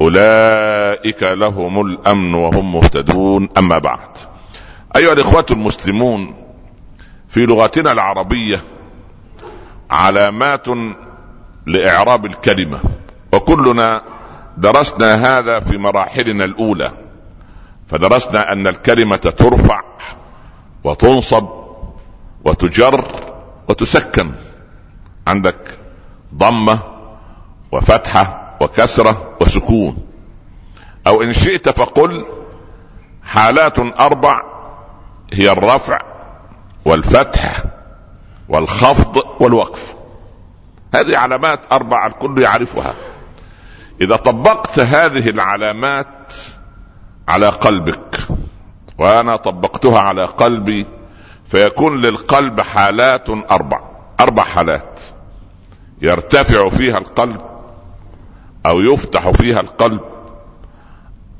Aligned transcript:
أولئك 0.00 1.22
لهم 1.22 1.80
الأمن 1.80 2.34
وهم 2.34 2.72
مهتدون. 2.72 3.48
أما 3.58 3.78
بعد 3.78 4.08
أيها 4.96 5.12
الإخوة 5.12 5.46
المسلمون 5.50 6.34
في 7.28 7.46
لغتنا 7.46 7.92
العربية 7.92 8.60
علامات 9.90 10.66
لإعراب 11.66 12.26
الكلمة 12.26 12.80
وكلنا 13.32 14.02
درسنا 14.56 15.38
هذا 15.38 15.60
في 15.60 15.78
مراحلنا 15.78 16.44
الأولى 16.44 16.92
فدرسنا 17.88 18.52
أن 18.52 18.66
الكلمة 18.66 19.16
ترفع 19.16 19.80
وتنصب 20.84 21.48
وتجر 22.44 23.04
وتسكن 23.68 24.32
عندك 25.26 25.78
ضمة 26.34 26.78
وفتحة 27.72 28.56
وكسرة 28.60 29.29
وسكون 29.56 30.06
أو 31.06 31.22
إن 31.22 31.32
شئت 31.32 31.68
فقل 31.68 32.24
حالات 33.22 33.78
أربع 33.78 34.42
هي 35.32 35.52
الرفع 35.52 35.98
والفتح 36.84 37.62
والخفض 38.48 39.22
والوقف. 39.40 39.94
هذه 40.94 41.16
علامات 41.16 41.72
أربع 41.72 42.06
الكل 42.06 42.42
يعرفها. 42.42 42.94
إذا 44.00 44.16
طبقت 44.16 44.78
هذه 44.78 45.28
العلامات 45.28 46.32
على 47.28 47.48
قلبك 47.48 48.16
وأنا 48.98 49.36
طبقتها 49.36 50.00
على 50.00 50.24
قلبي 50.24 50.86
فيكون 51.44 52.00
للقلب 52.00 52.60
حالات 52.60 53.30
أربع 53.30 53.80
أربع 54.20 54.42
حالات. 54.42 55.00
يرتفع 56.02 56.68
فيها 56.68 56.98
القلب 56.98 57.49
أو 58.66 58.80
يفتح 58.80 59.30
فيها 59.30 59.60
القلب 59.60 60.00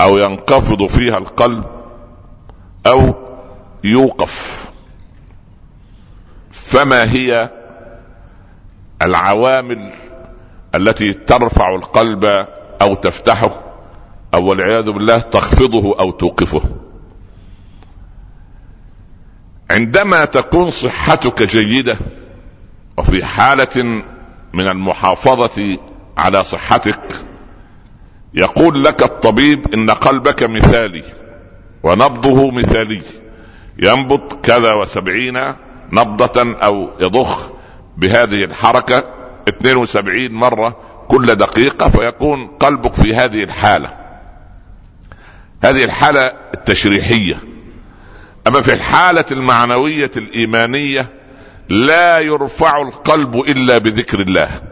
أو 0.00 0.18
ينقفض 0.18 0.86
فيها 0.86 1.18
القلب 1.18 1.64
أو 2.86 3.14
يوقف. 3.84 4.66
فما 6.50 7.12
هي 7.12 7.50
العوامل 9.02 9.92
التي 10.74 11.12
ترفع 11.12 11.74
القلب 11.74 12.24
أو 12.82 12.94
تفتحه 12.94 13.62
أو 14.34 14.44
والعياذ 14.44 14.90
بالله 14.90 15.18
تخفضه 15.18 15.98
أو 15.98 16.10
توقفه؟ 16.10 16.62
عندما 19.70 20.24
تكون 20.24 20.70
صحتك 20.70 21.42
جيدة 21.42 21.96
وفي 22.98 23.24
حالة 23.24 24.04
من 24.52 24.68
المحافظة 24.68 25.78
على 26.18 26.44
صحتك. 26.44 27.00
يقول 28.34 28.84
لك 28.84 29.02
الطبيب 29.02 29.74
إن 29.74 29.90
قلبك 29.90 30.42
مثالي 30.42 31.02
ونبضه 31.82 32.50
مثالي. 32.50 33.02
ينبض 33.78 34.32
كذا 34.42 34.72
وسبعين 34.72 35.54
نبضة 35.92 36.56
أو 36.62 36.90
يضخ 37.00 37.50
بهذه 37.96 38.44
الحركة 38.44 39.04
72 39.48 40.32
مرة 40.32 40.76
كل 41.08 41.34
دقيقة 41.34 41.88
فيكون 41.88 42.46
قلبك 42.46 42.94
في 42.94 43.14
هذه 43.14 43.42
الحالة. 43.42 43.96
هذه 45.62 45.84
الحالة 45.84 46.32
التشريحية. 46.54 47.36
أما 48.46 48.60
في 48.60 48.72
الحالة 48.72 49.24
المعنوية 49.32 50.10
الإيمانية 50.16 51.06
لا 51.68 52.18
يرفع 52.18 52.82
القلب 52.82 53.36
إلا 53.36 53.78
بذكر 53.78 54.20
الله. 54.20 54.69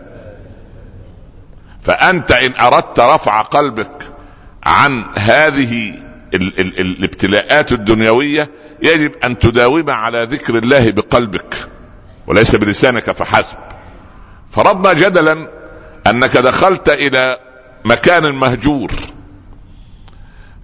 فأنت 1.82 2.32
إن 2.32 2.54
أردت 2.60 3.00
رفع 3.00 3.42
قلبك 3.42 4.02
عن 4.64 5.04
هذه 5.18 5.90
ال 6.34 6.60
ال 6.60 6.80
الابتلاءات 6.80 7.72
الدنيوية 7.72 8.50
يجب 8.82 9.12
أن 9.24 9.38
تداوم 9.38 9.90
على 9.90 10.24
ذكر 10.24 10.58
الله 10.58 10.90
بقلبك 10.90 11.54
وليس 12.26 12.54
بلسانك 12.56 13.10
فحسب. 13.10 13.56
فرضنا 14.50 14.92
جدلا 14.92 15.50
أنك 16.06 16.36
دخلت 16.36 16.88
إلى 16.88 17.36
مكان 17.84 18.34
مهجور 18.34 18.92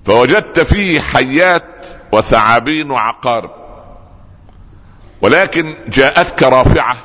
فوجدت 0.05 0.61
فيه 0.61 1.01
حيات 1.01 1.87
وثعابين 2.13 2.91
وعقارب 2.91 3.51
ولكن 5.21 5.77
جاءتك 5.89 6.43
رافعة 6.43 6.97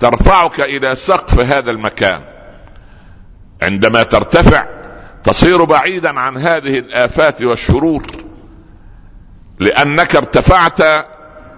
ترفعك 0.00 0.60
إلى 0.60 0.94
سقف 0.94 1.40
هذا 1.40 1.70
المكان. 1.70 2.20
عندما 3.62 4.02
ترتفع 4.02 4.66
تصير 5.24 5.64
بعيدا 5.64 6.20
عن 6.20 6.36
هذه 6.36 6.78
الآفات 6.78 7.42
والشرور 7.42 8.02
لأنك 9.58 10.16
ارتفعت 10.16 10.80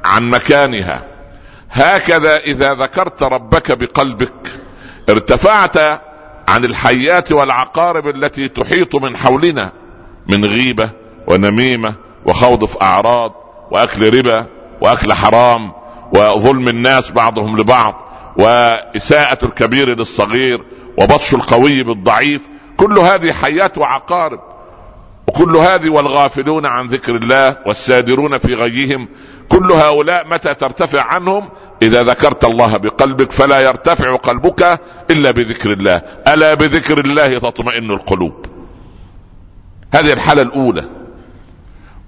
عن 0.04 0.30
مكانها. 0.30 1.06
هكذا 1.70 2.36
إذا 2.36 2.74
ذكرت 2.74 3.22
ربك 3.22 3.72
بقلبك 3.72 4.60
ارتفعت 5.08 5.76
عن 6.48 6.64
الحيات 6.64 7.32
والعقارب 7.32 8.08
التي 8.08 8.48
تحيط 8.48 8.94
من 8.94 9.16
حولنا 9.16 9.72
من 10.28 10.44
غيبة 10.44 10.90
ونميمة 11.26 11.94
وخوض 12.26 12.64
في 12.64 12.82
أعراض 12.82 13.32
وأكل 13.70 14.18
ربا 14.18 14.46
وأكل 14.80 15.12
حرام 15.12 15.72
وظلم 16.14 16.68
الناس 16.68 17.10
بعضهم 17.10 17.58
لبعض 17.58 17.94
وإساءة 18.36 19.44
الكبير 19.44 19.98
للصغير 19.98 20.64
وبطش 20.98 21.34
القوي 21.34 21.82
بالضعيف. 21.82 22.42
كل 22.76 22.98
هذه 22.98 23.32
حيات 23.32 23.78
وعقارب. 23.78 24.40
وكل 25.28 25.56
هذه 25.56 25.88
والغافلون 25.88 26.66
عن 26.66 26.86
ذكر 26.86 27.16
الله 27.16 27.56
والسادرون 27.66 28.38
في 28.38 28.54
غيهم. 28.54 29.08
كل 29.48 29.72
هؤلاء 29.72 30.26
متى 30.28 30.54
ترتفع 30.54 31.02
عنهم؟ 31.02 31.48
إذا 31.82 32.02
ذكرت 32.02 32.44
الله 32.44 32.76
بقلبك 32.76 33.32
فلا 33.32 33.60
يرتفع 33.60 34.16
قلبك 34.16 34.80
إلا 35.10 35.30
بذكر 35.30 35.72
الله. 35.72 36.02
ألا 36.28 36.54
بذكر 36.54 36.98
الله 36.98 37.38
تطمئن 37.38 37.90
القلوب. 37.90 38.46
هذه 39.94 40.12
الحالة 40.12 40.42
الأولى. 40.42 40.88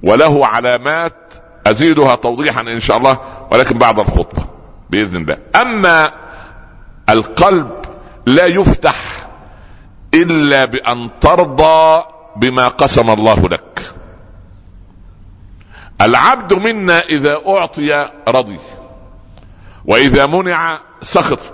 وله 0.03 0.47
علامات 0.47 1.35
أزيدها 1.67 2.15
توضيحا 2.15 2.61
إن 2.61 2.81
شاء 2.81 2.97
الله 2.97 3.19
ولكن 3.53 3.79
بعد 3.79 3.99
الخطبة 3.99 4.45
بإذن 4.91 5.17
الله. 5.17 5.37
أما 5.63 6.11
القلب 7.11 7.84
لا 8.27 8.47
يفتح 8.47 8.97
إلا 10.15 10.65
بأن 10.65 11.11
ترضى 11.21 12.05
بما 12.37 12.69
قسم 12.69 13.11
الله 13.11 13.49
لك. 13.49 13.95
العبد 16.01 16.53
منا 16.53 17.01
إذا 17.01 17.41
أعطي 17.47 18.11
رضي 18.29 18.59
وإذا 19.85 20.27
منع 20.27 20.79
سخط 21.03 21.53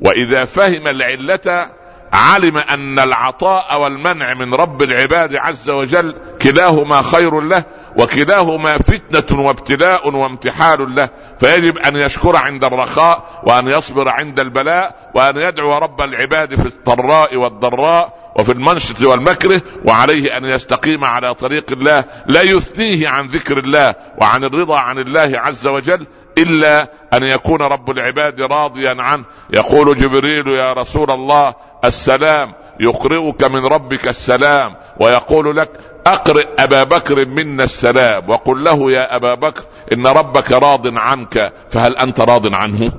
وإذا 0.00 0.44
فهم 0.44 0.88
العلة 0.88 1.70
علم 2.12 2.56
أن 2.56 2.98
العطاء 2.98 3.80
والمنع 3.80 4.34
من 4.34 4.54
رب 4.54 4.82
العباد 4.82 5.36
عز 5.36 5.70
وجل 5.70 6.14
كلاهما 6.42 7.02
خير 7.02 7.40
له 7.40 7.64
وكلاهما 7.96 8.78
فتنة 8.78 9.40
وابتلاء 9.40 10.14
وامتحان 10.14 10.94
له. 10.94 11.08
فيجب 11.40 11.78
أن 11.78 11.96
يشكر 11.96 12.36
عند 12.36 12.64
الرخاء 12.64 13.42
وأن 13.46 13.68
يصبر 13.68 14.08
عند 14.08 14.40
البلاء 14.40 15.10
وأن 15.14 15.36
يدعو 15.36 15.78
رب 15.78 16.00
العباد 16.00 16.54
في 16.54 16.66
الضراء 16.66 17.36
والضراء 17.36 18.32
وفي 18.38 18.52
المنشط 18.52 19.02
والمكره 19.02 19.62
وعليه 19.84 20.36
أن 20.36 20.44
يستقيم 20.44 21.04
على 21.04 21.34
طريق 21.34 21.72
الله 21.72 22.04
لا 22.26 22.42
يثنيه 22.42 23.08
عن 23.08 23.26
ذكر 23.26 23.58
الله 23.58 23.94
وعن 24.18 24.44
الرضا 24.44 24.78
عن 24.78 24.98
الله 24.98 25.32
عز 25.34 25.66
وجل 25.66 26.06
إلا 26.38 26.90
أن 27.12 27.22
يكون 27.22 27.62
رب 27.62 27.90
العباد 27.90 28.40
راضيا 28.40 28.96
عنه. 28.98 29.24
يقول 29.50 29.96
جبريل 29.96 30.46
يا 30.56 30.72
رسول 30.72 31.10
الله 31.10 31.54
السلام 31.84 32.52
يقرئك 32.80 33.44
من 33.44 33.66
ربك 33.66 34.08
السلام 34.08 34.76
ويقول 35.00 35.56
لك 35.56 35.70
أقرئ 36.06 36.48
أبا 36.58 36.84
بكر 36.84 37.26
منا 37.26 37.64
السلام 37.64 38.30
وقل 38.30 38.64
له 38.64 38.92
يا 38.92 39.16
أبا 39.16 39.34
بكر 39.34 39.62
إن 39.92 40.06
ربك 40.06 40.52
راض 40.52 40.98
عنك 40.98 41.52
فهل 41.70 41.96
أنت 41.96 42.20
راض 42.20 42.54
عنه؟ 42.54 42.92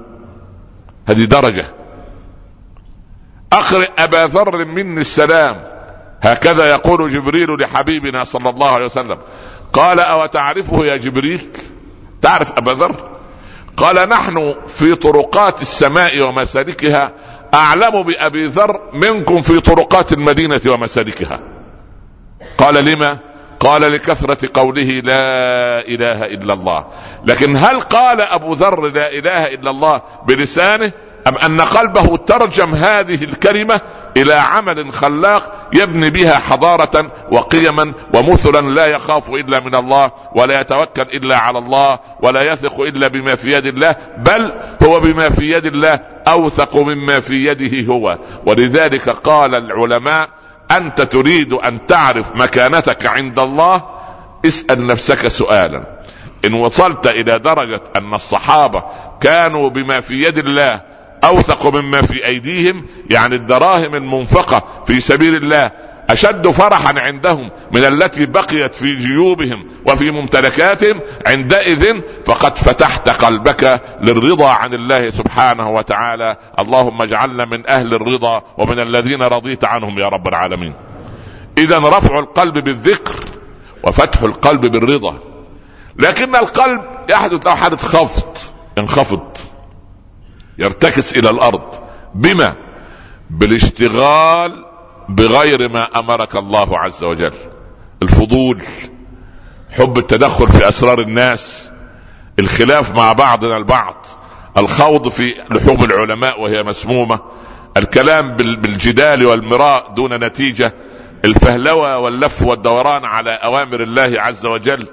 هذه 1.07 1.24
درجة. 1.25 1.65
أقرئ 3.53 3.89
أبا 4.00 4.25
ذر 4.27 4.65
مني 4.65 5.01
السلام 5.01 5.63
هكذا 6.21 6.69
يقول 6.69 7.09
جبريل 7.09 7.62
لحبيبنا 7.62 8.24
صلى 8.24 8.50
الله 8.50 8.71
عليه 8.71 8.86
وسلم. 8.86 9.18
قال 9.74 10.00
أو 10.00 10.25
تعرفه 10.25 10.86
يا 10.86 10.98
جبريل؟ 10.98 11.42
تعرف 12.21 12.51
أبا 12.51 12.71
ذر؟ 12.71 13.09
قال 13.77 14.09
نحن 14.09 14.56
في 14.68 14.95
طرقات 14.95 15.62
السماء 15.62 16.21
ومسالكها 16.21 17.12
أعلم 17.53 18.03
بأبي 18.03 18.48
ذر 18.48 18.80
منكم 18.94 19.42
في 19.42 19.59
طرقات 19.59 20.13
المدينة 20.13 20.62
ومسالكها. 20.68 21.39
قال 22.57 22.85
لما؟ 22.85 23.17
قال 23.59 23.81
لكثرة 23.81 24.49
قوله 24.53 25.01
لا 25.03 25.79
إله 25.88 26.25
إلا 26.25 26.53
الله. 26.53 26.85
لكن 27.25 27.55
هل 27.57 27.81
قال 27.81 28.21
أبو 28.21 28.53
ذر 28.53 28.88
لا 28.88 29.11
إله 29.11 29.47
إلا 29.47 29.69
الله 29.69 30.01
بلسانه؟ 30.27 30.91
أم 31.27 31.38
أن 31.38 31.61
قلبه 31.61 32.17
ترجم 32.17 32.75
هذه 32.75 33.23
الكلمة 33.23 33.81
إلى 34.17 34.33
عمل 34.33 34.93
خلاق 34.93 35.69
يبني 35.73 36.09
بها 36.09 36.39
حضارة 36.39 37.11
وقيما 37.31 37.93
ومثلا 38.13 38.69
لا 38.69 38.85
يخاف 38.85 39.29
إلا 39.29 39.59
من 39.59 39.75
الله 39.75 40.11
ولا 40.35 40.61
يتوكل 40.61 41.01
إلا 41.01 41.38
على 41.38 41.59
الله 41.59 41.99
ولا 42.21 42.41
يثق 42.41 42.79
إلا 42.81 43.07
بما 43.07 43.35
في 43.35 43.51
يد 43.51 43.65
الله 43.65 43.95
بل 44.17 44.53
هو 44.83 44.99
بما 44.99 45.29
في 45.29 45.51
يد 45.51 45.65
الله 45.65 45.99
أوثق 46.27 46.77
مما 46.77 47.19
في 47.19 47.45
يده 47.45 47.93
هو. 47.93 48.17
ولذلك 48.45 49.09
قال 49.09 49.55
العلماء 49.55 50.29
أنت 50.77 51.01
تريد 51.01 51.53
أن 51.53 51.85
تعرف 51.85 52.35
مكانتك 52.35 53.06
عند 53.06 53.39
الله؟ 53.39 53.83
اسأل 54.45 54.88
نفسك 54.88 55.27
سؤالا. 55.27 56.01
إن 56.45 56.53
وصلت 56.53 57.07
إلى 57.07 57.39
درجة 57.39 57.81
أن 57.95 58.13
الصحابة 58.13 58.83
كانوا 59.21 59.69
بما 59.69 60.01
في 60.01 60.23
يد 60.23 60.38
الله 60.38 60.81
أوثق 61.23 61.68
مما 61.68 62.01
في 62.01 62.25
أيديهم 62.25 62.85
يعني 63.09 63.35
الدراهم 63.35 63.95
المنفقة 63.95 64.63
في 64.88 65.00
سبيل 65.00 65.35
الله 65.35 65.71
أشد 66.11 66.47
فرحا 66.47 66.99
عندهم 66.99 67.51
من 67.71 67.85
التي 67.85 68.25
بقيت 68.25 68.75
في 68.75 68.95
جيوبهم 68.95 69.67
وفي 69.87 70.11
ممتلكاتهم 70.11 70.99
عندئذ 71.27 72.01
فقد 72.25 72.57
فتحت 72.57 73.09
قلبك 73.09 73.81
للرضا 74.01 74.49
عن 74.49 74.73
الله 74.73 75.09
سبحانه 75.09 75.69
وتعالى. 75.69 76.37
اللهم 76.59 77.01
اجعلنا 77.01 77.45
من 77.45 77.69
أهل 77.69 77.93
الرضا 77.93 78.43
ومن 78.57 78.79
الذين 78.79 79.21
رضيت 79.21 79.63
عنهم 79.63 79.99
يا 79.99 80.07
رب 80.07 80.27
العالمين. 80.27 80.73
اذا 81.57 81.79
رفع 81.79 82.19
القلب 82.19 82.57
بالذكر 82.57 83.25
وفتح 83.83 84.21
القلب 84.21 84.65
بالرضا. 84.65 85.19
لكن 85.99 86.35
القلب 86.35 86.81
يحدث 87.09 87.45
له 87.47 87.55
حاله 87.55 87.77
خفض 87.77 88.37
انخفض 88.77 89.37
يرتكس 90.57 91.17
إلى 91.17 91.29
الأرض. 91.29 91.75
بما؟ 92.15 92.55
بالاشتغال 93.29 94.70
بغير 95.15 95.69
ما 95.69 95.99
أمرك 95.99 96.35
الله 96.35 96.79
عز 96.79 97.03
وجل. 97.03 97.33
الفضول 98.01 98.63
حب 99.71 99.97
التدخل 99.97 100.47
في 100.47 100.69
أسرار 100.69 100.99
الناس 100.99 101.71
الخلاف 102.39 102.95
مع 102.95 103.13
بعضنا 103.13 103.57
البعض 103.57 104.05
الخوض 104.57 105.09
في 105.09 105.33
لحوم 105.51 105.83
العلماء 105.83 106.41
وهي 106.41 106.63
مسمومة 106.63 107.19
الكلام 107.77 108.35
بالجدال 108.35 109.25
والمراء 109.25 109.93
دون 109.93 110.13
نتيجة 110.13 110.73
الفهلوة 111.25 111.97
واللف 111.97 112.41
والدوران 112.43 113.05
على 113.05 113.31
أوامر 113.31 113.83
الله 113.83 114.13
عز 114.21 114.45
وجل 114.45 114.87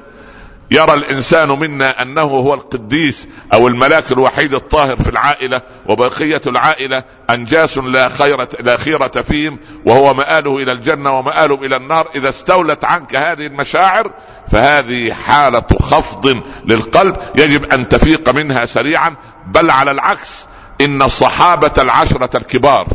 يرى 0.70 0.94
الإنسان 0.94 1.48
منا 1.48 2.02
أنه 2.02 2.22
هو 2.22 2.54
القديس 2.54 3.28
أو 3.52 3.68
الملاك 3.68 4.12
الوحيد 4.12 4.54
الطاهر 4.54 4.96
في 4.96 5.10
العائلة 5.10 5.62
وبقية 5.86 6.40
العائلة 6.46 7.04
أنجاس 7.30 7.78
لا 7.78 8.08
خيرة 8.08 8.48
لا 8.60 8.76
خيرة 8.76 9.08
فيهم 9.08 9.58
وهو 9.86 10.14
مآله 10.14 10.56
إلى 10.56 10.72
الجنة 10.72 11.18
ومآله 11.18 11.54
إلى 11.54 11.76
النار. 11.76 12.08
إذا 12.14 12.28
استولت 12.28 12.84
عنك 12.84 13.16
هذه 13.16 13.46
المشاعر 13.46 14.10
فهذه 14.52 15.12
حالة 15.12 15.66
خفض 15.80 16.42
للقلب. 16.64 17.16
يجب 17.38 17.72
أن 17.72 17.88
تفيق 17.88 18.28
منها 18.30 18.64
سريعا. 18.64 19.16
بل 19.46 19.70
على 19.70 19.90
العكس 19.90 20.46
إن 20.80 21.02
الصحابه 21.02 21.82
العشرة 21.82 22.36
الكبار 22.36 22.86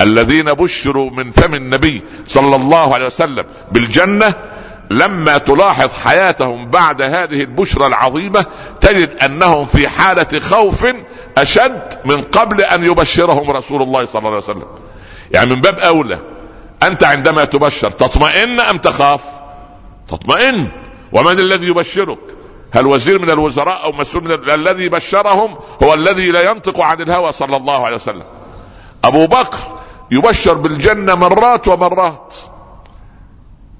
الذين 0.00 0.44
بشروا 0.44 1.10
من 1.10 1.30
فم 1.30 1.54
النبي 1.54 2.02
صلى 2.26 2.56
الله 2.56 2.94
عليه 2.94 3.06
وسلم 3.06 3.44
بالجنة 3.72 4.34
لما 4.90 5.38
تلاحظ 5.38 5.92
حياتهم 6.04 6.70
بعد 6.70 7.02
هذه 7.02 7.40
البشرى 7.40 7.86
العظيمة 7.86 8.46
تجد 8.80 9.22
أنهم 9.22 9.64
في 9.64 9.88
حالة 9.88 10.40
خوف 10.40 10.86
أشد 11.38 11.98
من 12.04 12.22
قبل 12.22 12.60
أن 12.60 12.84
يبشرهم 12.84 13.50
رسول 13.50 13.82
الله 13.82 14.06
صلى 14.06 14.18
الله 14.18 14.30
عليه 14.30 14.38
وسلم. 14.38 14.66
يعني 15.30 15.54
من 15.54 15.60
باب 15.60 15.78
أولى 15.78 16.18
أنت 16.82 17.04
عندما 17.04 17.44
تبشر 17.44 17.90
تطمئن 17.90 18.60
أم 18.60 18.78
تخاف؟ 18.78 19.20
تطمئن 20.08 20.68
ومن 21.12 21.38
الذي 21.38 21.66
يبشرك؟ 21.66 22.18
هل 22.70 22.86
وزير 22.86 23.18
من 23.18 23.30
الوزراء 23.30 23.84
أو 23.84 23.92
مسؤول 23.92 24.24
من 24.24 24.50
الذي 24.50 24.88
بشرهم 24.88 25.56
هو 25.82 25.94
الذي 25.94 26.30
لا 26.30 26.50
ينطق 26.50 26.80
عن 26.80 27.00
الهوى 27.00 27.32
صلى 27.32 27.56
الله 27.56 27.86
عليه 27.86 27.96
وسلم. 27.96 28.24
أبو 29.04 29.26
بكر 29.26 29.58
يبشر 30.10 30.54
بالجنة 30.54 31.14
مرات 31.14 31.68
ومرات 31.68 32.34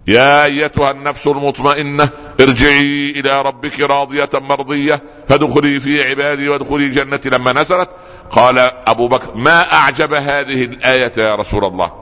يا 0.09 0.45
أيتها 0.45 0.91
النفس 0.91 1.27
المطمئنة 1.27 2.09
ارجعي 2.41 3.11
إلى 3.11 3.43
ربك 3.43 3.81
راضية 3.81 4.29
مرضية 4.35 5.03
فادخلي 5.29 5.81
في 5.81 6.03
عبادي 6.03 6.49
وادخلي 6.49 6.89
جنتي 6.89 7.29
لما 7.29 7.53
نزلت. 7.53 7.91
قال 8.31 8.59
أبو 8.87 9.09
بكر 9.09 9.35
ما 9.35 9.73
أعجب 9.73 10.15
هذه 10.15 10.65
الآية 10.65 11.13
يا 11.17 11.35
رسول 11.35 11.65
الله؟ 11.65 11.93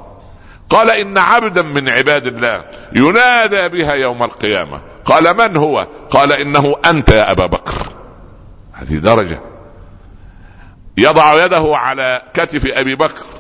قال 0.71 0.91
إن 0.91 1.19
عبدا 1.19 1.63
من 1.63 1.89
عباد 1.89 2.27
الله 2.27 2.65
ينادى 2.97 3.69
بها 3.69 3.95
يوم 3.95 4.23
القيامة. 4.23 4.83
قال 5.05 5.37
من 5.37 5.57
هو؟ 5.57 5.87
قال 6.11 6.33
إنه 6.33 6.77
أنت 6.91 7.11
يا 7.11 7.31
أبا 7.31 7.47
بكر. 7.47 7.93
هذه 8.73 8.97
درجة. 8.97 9.41
يضع 10.99 11.45
يده 11.45 11.77
على 11.77 12.23
كتف 12.35 12.67
أبي 12.67 12.95
بكر. 12.95 13.36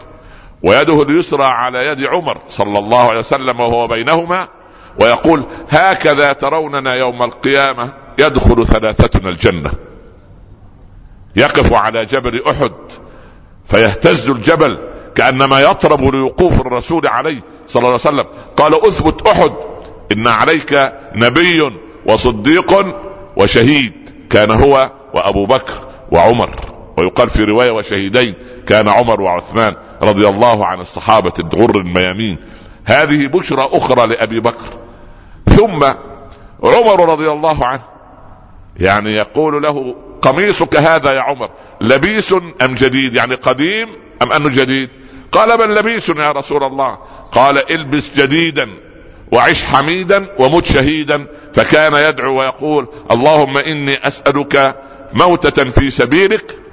ويده 0.67 1.03
اليسرى 1.03 1.45
على 1.45 1.87
يد 1.87 2.05
عمر 2.05 2.39
صلى 2.49 2.79
الله 2.79 3.09
عليه 3.09 3.19
وسلم 3.19 3.61
وهو 3.61 3.87
بينهما 3.87 4.49
ويقول 5.01 5.43
هكذا 5.71 6.33
تروننا 6.33 6.95
يوم 6.95 7.23
القيامة 7.23 7.93
يدخل 8.19 8.67
ثلاثتنا 8.67 9.29
الجنة. 9.29 9.71
يقف 11.37 11.73
على 11.73 12.05
جبل 12.05 12.43
أحد 12.51 12.73
فيهتز 13.65 14.29
الجبل 14.29 14.79
كأنما 15.15 15.61
يطرب 15.61 16.05
لوقوف 16.05 16.61
الرسول 16.61 17.07
عليه 17.07 17.41
صلى 17.67 17.81
الله 17.81 17.89
عليه 17.89 17.95
وسلم. 17.95 18.27
قال 18.57 18.87
أثبت 18.87 19.27
أحد 19.27 19.53
إن 20.13 20.27
عليك 20.27 20.93
نبي 21.15 21.73
وصديق 22.07 22.97
وشهيد 23.37 24.11
كان 24.31 24.51
هو 24.51 24.91
وأبو 25.15 25.47
بكر 25.47 25.73
وعمر. 26.11 26.51
ويقال 26.99 27.29
في 27.29 27.45
رواية 27.45 27.71
وشهيدين 27.71 28.35
كان 28.67 28.89
عمر 28.89 29.21
وعثمان. 29.21 29.77
رضي 30.07 30.29
الله 30.29 30.67
عن 30.67 30.81
الصحابة 30.81 31.33
الغر 31.39 31.77
الميامين. 31.77 32.39
هذه 32.85 33.27
بشرى 33.27 33.69
أخرى 33.73 34.07
لأبي 34.07 34.41
بكر. 34.41 34.69
ثم 35.47 35.85
عمر 36.63 37.09
رضي 37.09 37.31
الله 37.31 37.67
عنه 37.67 37.83
يعني 38.77 39.13
يقول 39.13 39.63
له 39.63 39.95
قميصك 40.23 40.77
هذا 40.77 41.13
يا 41.13 41.21
عمر 41.21 41.51
لبيس 41.81 42.33
أم 42.33 42.75
جديد؟ 42.75 43.15
يعني 43.15 43.35
قديم 43.35 43.89
أم 44.23 44.33
أنه 44.33 44.49
جديد؟ 44.49 44.91
قال 45.33 45.59
بل 45.59 45.75
لبيس 45.75 46.09
يا 46.09 46.33
رسول 46.33 46.65
الله. 46.65 46.99
قال 47.33 47.73
البس 47.73 48.17
جديدا 48.17 48.69
وعش 49.33 49.65
حميدا 49.65 50.29
ومت 50.39 50.65
شهيدا. 50.65 51.27
فكان 51.55 51.95
يدعو 51.95 52.39
ويقول 52.41 52.89
اللهم 53.11 53.59
إني 53.59 54.07
أسألك 54.09 54.81
موتة 55.13 55.65
في 55.65 55.91
سبيلك 55.91 56.66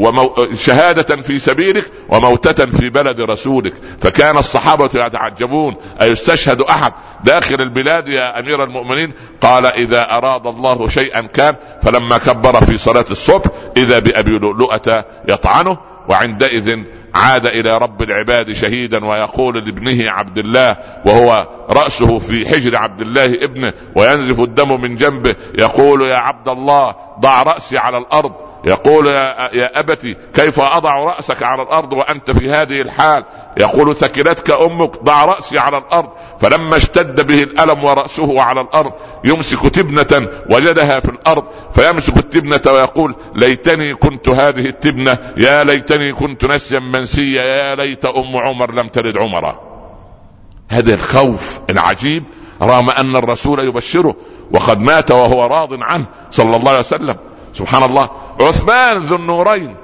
ومو... 0.00 0.34
شهادة 0.54 1.22
في 1.22 1.38
سبيلك 1.38 1.84
وموتة 2.08 2.66
في 2.66 2.90
بلد 2.90 3.20
رسولك. 3.20 3.72
فكان 4.00 4.36
الصحابة 4.36 4.90
يتعجبون 4.94 5.76
أيستشهد 6.02 6.62
أحد 6.62 6.92
داخل 7.24 7.54
البلاد 7.54 8.08
يا 8.08 8.38
أمير 8.38 8.64
المؤمنين؟ 8.64 9.12
قال 9.40 9.66
إذا 9.66 10.10
أراد 10.10 10.46
الله 10.46 10.88
شيئا 10.88 11.20
كان 11.20 11.56
فلما 11.82 12.18
كبر 12.18 12.64
في 12.64 12.78
صلاة 12.78 13.06
الصبح 13.10 13.50
إذا 13.76 13.98
بأبي 13.98 14.38
لؤلؤة 14.38 15.04
يطعنه 15.28 15.78
وعندئذ 16.08 16.84
عاد 17.14 17.46
إلى 17.46 17.78
رب 17.78 18.02
العباد 18.02 18.52
شهيدا 18.52 19.06
ويقول 19.06 19.64
لابنه 19.64 20.10
عبد 20.10 20.38
الله 20.38 20.76
وهو 21.06 21.48
رأسه 21.70 22.18
في 22.18 22.48
حجر 22.48 22.76
عبد 22.76 23.00
الله 23.00 23.24
ابنه 23.24 23.72
وينزف 23.96 24.40
الدم 24.40 24.80
من 24.80 24.96
جنبه 24.96 25.36
يقول 25.58 26.02
يا 26.02 26.16
عبد 26.16 26.48
الله 26.48 26.94
ضع 27.20 27.42
رأسي 27.42 27.78
على 27.78 27.98
الأرض 27.98 28.32
يقول 28.64 29.06
يا, 29.06 29.50
يا 29.52 29.80
أبتي 29.80 30.16
كيف 30.34 30.60
أضع 30.60 30.94
رأسك 30.94 31.42
على 31.42 31.62
الأرض 31.62 31.92
وأنت 31.92 32.30
في 32.30 32.50
هذه 32.50 32.80
الحال؟ 32.80 33.24
يقول 33.58 33.96
ثكلتك 33.96 34.50
أمك 34.50 35.02
ضع 35.02 35.24
رأسي 35.24 35.58
على 35.58 35.78
الأرض. 35.78 36.08
فلما 36.40 36.76
اشتد 36.76 37.26
به 37.26 37.42
الألم 37.42 37.84
ورأسه 37.84 38.42
على 38.42 38.60
الأرض 38.60 38.92
يمسك 39.24 39.68
تبنة 39.68 40.28
وجدها 40.50 41.00
في 41.00 41.08
الأرض. 41.08 41.44
فيمسك 41.74 42.16
التبنة 42.16 42.72
ويقول 42.74 43.14
ليتني 43.34 43.94
كنت 43.94 44.28
هذه 44.28 44.66
التبنة 44.66 45.18
يا 45.36 45.64
ليتني 45.64 46.12
كنت 46.12 46.44
نسيا 46.44 46.78
منسيا 46.78 47.42
يا 47.42 47.74
ليت 47.74 48.04
أم 48.04 48.36
عمر 48.36 48.74
لم 48.74 48.88
تلد 48.88 49.18
عمرا. 49.18 49.60
هذا 50.68 50.94
الخوف 50.94 51.60
العجيب 51.70 52.24
رغم 52.62 52.90
أن 52.90 53.16
الرسول 53.16 53.60
يبشره 53.60 54.14
وقد 54.52 54.80
مات 54.80 55.10
وهو 55.10 55.46
راض 55.46 55.82
عنه 55.82 56.06
صلى 56.30 56.56
الله 56.56 56.70
عليه 56.70 56.80
وسلم. 56.80 57.16
سبحان 57.54 57.82
الله. 57.82 58.10
عثمان 58.40 58.98
ذو 58.98 59.16
النورين. 59.16 59.76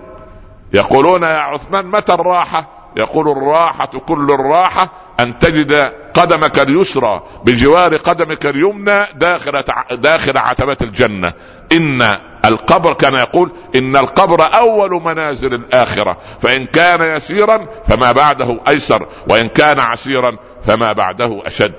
يقولون 0.72 1.22
يا 1.22 1.28
عثمان 1.28 1.86
متى 1.86 2.12
الراحة؟ 2.12 2.68
يقول 2.96 3.28
الراحة 3.28 3.86
كل 3.86 4.30
الراحة 4.30 4.88
أن 5.20 5.38
تجد 5.38 5.92
قدمك 6.14 6.58
اليسرى 6.58 7.22
بجوار 7.44 7.96
قدمك 7.96 8.46
اليمنى 8.46 9.06
داخل 9.14 9.62
داخل 9.90 10.38
عتبة 10.38 10.76
الجنة. 10.82 11.32
إن 11.72 12.02
القبر 12.44 12.92
كان 12.92 13.14
يقول 13.14 13.52
إن 13.76 13.96
القبر 13.96 14.54
أول 14.54 15.02
منازل 15.02 15.54
الآخرة. 15.54 16.16
فإن 16.40 16.66
كان 16.66 17.16
يسيرا 17.16 17.66
فما 17.88 18.12
بعده 18.12 18.60
أيسر 18.68 19.08
وإن 19.28 19.48
كان 19.48 19.80
عسيرا 19.80 20.36
فما 20.66 20.92
بعده 20.92 21.42
أشد. 21.46 21.72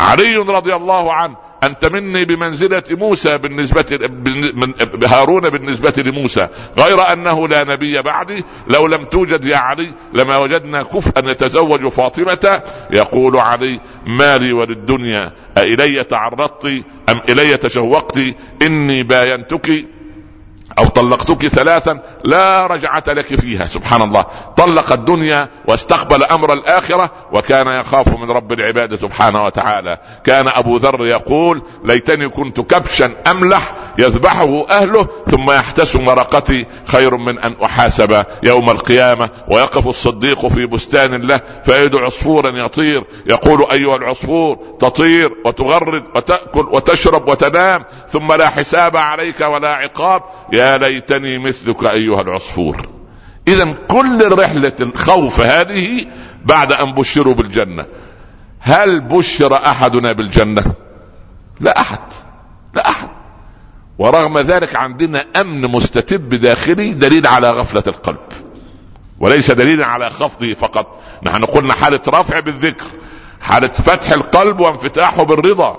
علي 0.00 0.36
رضي 0.36 0.74
الله 0.74 1.12
عنه 1.12 1.36
أنت 1.62 1.84
مني 1.84 2.24
بمنزلة 2.24 2.82
موسى 2.90 3.38
بالنسبة 3.38 3.98
هارون 5.06 5.50
بالنسبة 5.50 6.02
لموسى 6.02 6.48
غير 6.78 7.12
أنه 7.12 7.48
لا 7.48 7.64
نبي 7.64 8.02
بعدي 8.02 8.44
لو 8.68 8.86
لم 8.86 9.04
توجد 9.04 9.44
يا 9.44 9.56
علي 9.56 9.92
لما 10.14 10.36
وجدنا 10.36 10.82
كفءا 10.82 11.30
يتزوج 11.30 11.88
فاطمة 11.88 12.62
يقول 12.90 13.36
علي 13.36 13.80
مالي 14.06 14.52
وللدنيا 14.52 15.32
أإلي 15.58 16.04
تعرضت 16.04 16.64
أم 17.08 17.20
إلي 17.28 17.56
تشوقت؟ 17.56 18.18
إني 18.62 19.02
باينتك 19.02 19.86
أو 20.78 20.84
طلقتك 20.84 21.48
ثلاثا 21.48 22.00
لا 22.24 22.66
رجعة 22.66 23.04
لك 23.06 23.24
فيها. 23.24 23.66
سبحان 23.66 24.02
الله. 24.02 24.24
طلق 24.56 24.92
الدنيا 24.92 25.48
واستقبل 25.68 26.24
أمر 26.24 26.52
الآخرة 26.52 27.10
وكان 27.32 27.66
يخاف 27.66 28.08
من 28.08 28.30
رب 28.30 28.52
العباد 28.52 28.94
سبحانه 28.94 29.44
وتعالى. 29.44 29.98
كان 30.24 30.48
أبو 30.48 30.76
ذر 30.76 31.06
يقول 31.06 31.62
ليتني 31.84 32.28
كنت 32.28 32.60
كبشا 32.60 33.16
أملح 33.26 33.74
يذبحه 33.98 34.66
أهله 34.70 35.06
ثم 35.30 35.50
يحتس 35.50 35.96
مرقتي 35.96 36.66
خير 36.86 37.16
من 37.16 37.38
أن 37.38 37.56
أحاسب 37.64 38.24
يوم 38.42 38.70
القيامة. 38.70 39.30
ويقف 39.48 39.88
الصديق 39.88 40.46
في 40.46 40.66
بستان 40.66 41.22
له 41.22 41.40
فيد 41.64 41.96
عصفورا 41.96 42.50
يطير. 42.50 43.04
يقول 43.26 43.66
أيها 43.72 43.96
العصفور 43.96 44.58
تطير 44.80 45.32
وتغرد 45.44 46.04
وتأكل 46.16 46.66
وتشرب 46.72 47.28
وتنام 47.28 47.84
ثم 48.08 48.32
لا 48.32 48.48
حساب 48.48 48.96
عليك 48.96 49.40
ولا 49.40 49.74
عقاب. 49.74 50.22
يا 50.52 50.61
يا 50.62 50.78
ليتني 50.78 51.38
مثلك 51.38 51.84
أيها 51.84 52.20
العصفور. 52.20 52.88
اذا 53.48 53.72
كل 53.88 54.38
رحلة 54.38 54.76
الخوف 54.80 55.40
هذه 55.40 56.06
بعد 56.44 56.72
أن 56.72 56.92
بشروا 56.92 57.34
بالجنة. 57.34 57.86
هل 58.60 59.00
بشر 59.00 59.54
أحدنا 59.54 60.12
بالجنة؟ 60.12 60.64
لا 61.60 61.80
أحد. 61.80 61.98
لا 62.74 62.88
أحد. 62.88 63.08
ورغم 63.98 64.38
ذلك 64.38 64.76
عندنا 64.76 65.24
أمن 65.36 65.60
مستتب 65.60 66.28
داخلي 66.28 66.92
دليل 66.92 67.26
على 67.26 67.50
غفلة 67.50 67.84
القلب. 67.86 68.26
وليس 69.20 69.50
دليلا 69.50 69.86
على 69.86 70.10
خفضه 70.10 70.54
فقط. 70.54 71.00
نحن 71.22 71.44
قلنا 71.44 71.74
حالة 71.74 72.00
رفع 72.08 72.40
بالذكر 72.40 72.86
حالة 73.40 73.68
فتح 73.68 74.10
القلب 74.10 74.60
وانفتاحه 74.60 75.22
بالرضا 75.22 75.78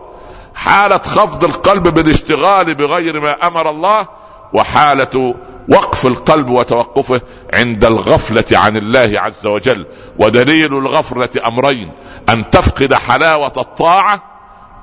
حالة 0.56 0.98
خفض 0.98 1.44
القلب 1.44 1.88
بالاشتغال 1.88 2.76
بغير 2.76 3.20
ما 3.20 3.48
أمر 3.48 3.70
الله 3.70 4.08
وحالة 4.54 5.36
وقف 5.70 6.06
القلب 6.06 6.50
وتوقفه 6.50 7.22
عند 7.54 7.86
الغفلة 7.86 8.46
عن 8.52 8.78
الله 8.78 9.20
عز 9.20 9.46
وجل. 9.46 9.86
ودليل 10.20 10.78
الغفلة 10.78 11.30
أمرين. 11.48 11.92
أن 12.30 12.50
تفقد 12.50 12.94
حلاوة 12.94 13.54
الطاعة 13.58 14.24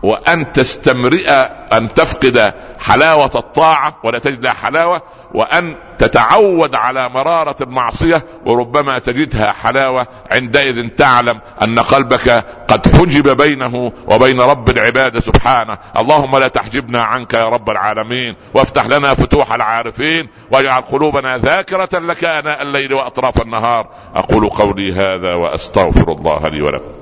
وأن 0.02 0.52
تستمرئ 0.52 1.30
أن 1.72 1.94
تفقد 1.94 2.54
حلاوة 2.80 3.30
الطاعة 3.34 3.94
ولا 4.04 4.18
تجد 4.18 4.44
لها 4.44 4.52
حلاوة 4.52 5.02
وأن 5.34 5.76
تتعود 5.98 6.74
على 6.74 7.08
مرارة 7.08 7.56
المعصية 7.60 8.22
وربما 8.46 8.98
تجدها 8.98 9.52
حلاوة 9.52 10.06
عندئذ 10.32 10.88
تعلم 10.88 11.40
أن 11.62 11.78
قلبك 11.78 12.44
قد 12.68 12.96
حجب 12.96 13.36
بينه 13.36 13.92
وبين 14.06 14.40
رب 14.40 14.70
العباد 14.70 15.18
سبحانه. 15.18 15.78
اللهم 15.96 16.36
لا 16.36 16.48
تحجبنا 16.48 17.02
عنك 17.02 17.34
يا 17.34 17.44
رب 17.44 17.70
العالمين 17.70 18.36
وافتح 18.54 18.86
لنا 18.86 19.14
فتوح 19.14 19.52
العارفين 19.52 20.28
واجعل 20.52 20.82
قلوبنا 20.82 21.38
ذاكرة 21.38 21.98
لك 21.98 22.24
آناء 22.24 22.62
الليل 22.62 22.94
وأطراف 22.94 23.42
النهار. 23.42 23.88
أقول 24.14 24.48
قولي 24.48 24.92
هذا 24.92 25.34
وأستغفر 25.34 26.12
الله 26.12 26.48
لي 26.48 26.62
ولكم. 26.62 26.92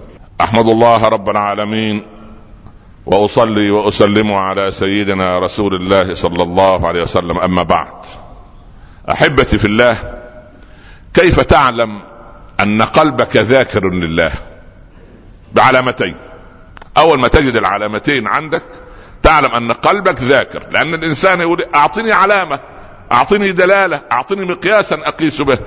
أحمد 0.40 0.68
الله 0.68 1.08
رب 1.08 1.28
العالمين. 1.30 2.17
وأصلي 3.08 3.70
وأسلم 3.70 4.32
على 4.32 4.70
سيدنا 4.70 5.38
رسول 5.38 5.74
الله 5.74 6.14
صلى 6.14 6.42
الله 6.42 6.88
عليه 6.88 7.02
وسلم. 7.02 7.38
أما 7.38 7.62
بعد 7.62 7.92
أحبتي 9.10 9.58
في 9.58 9.64
الله 9.64 9.96
كيف 11.14 11.40
تعلم 11.40 12.00
أن 12.60 12.82
قلبك 12.82 13.36
ذاكر 13.36 13.90
لله؟ 13.90 14.32
بعلامتين. 15.52 16.16
أول 16.96 17.18
ما 17.18 17.28
تجد 17.28 17.56
العلامتين 17.56 18.26
عندك 18.26 18.62
تعلم 19.22 19.54
أن 19.54 19.72
قلبك 19.72 20.22
ذاكر 20.22 20.66
لأن 20.70 20.94
الإنسان 20.94 21.40
يقول 21.40 21.64
أعطني 21.74 22.12
علامة 22.12 22.60
أعطني 23.12 23.52
دلالة 23.52 24.00
أعطني 24.12 24.44
مقياسا 24.44 24.94
أقيس 24.94 25.42
به. 25.42 25.58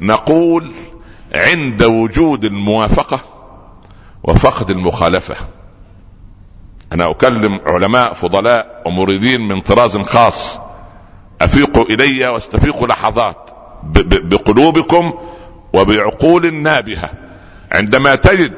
نقول 0.00 0.66
عند 1.34 1.82
وجود 1.82 2.44
الموافقة 2.44 3.20
وفقد 4.24 4.70
المخالفة. 4.70 5.36
أنا 6.92 7.10
أكلم 7.10 7.60
علماء 7.66 8.12
فضلاء 8.12 8.82
ومريدين 8.86 9.40
من 9.40 9.60
طراز 9.60 9.98
خاص. 9.98 10.58
أفيقوا 11.40 11.84
إلي 11.84 12.28
واستفيقوا 12.28 12.86
لحظات. 12.86 13.50
بقلوبكم 13.82 15.12
وبعقول 15.72 16.54
نابهة. 16.54 17.10
عندما 17.72 18.14
تجد 18.14 18.54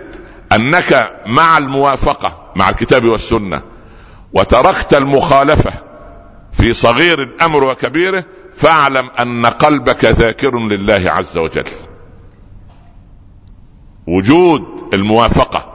أنك 0.52 1.20
مع 1.26 1.58
الموافقة 1.58 2.52
مع 2.56 2.68
الكتاب 2.68 3.04
والسنة 3.04 3.62
وتركت 4.32 4.94
المخالفة 4.94 5.72
في 6.52 6.74
صغير 6.74 7.22
الأمر 7.22 7.64
وكبيره 7.64 8.24
فاعلم 8.54 9.10
أن 9.20 9.46
قلبك 9.46 10.04
ذاكر 10.04 10.58
لله 10.58 11.10
عز 11.10 11.38
وجل. 11.38 11.64
وجود 14.06 14.64
الموافقة 14.94 15.72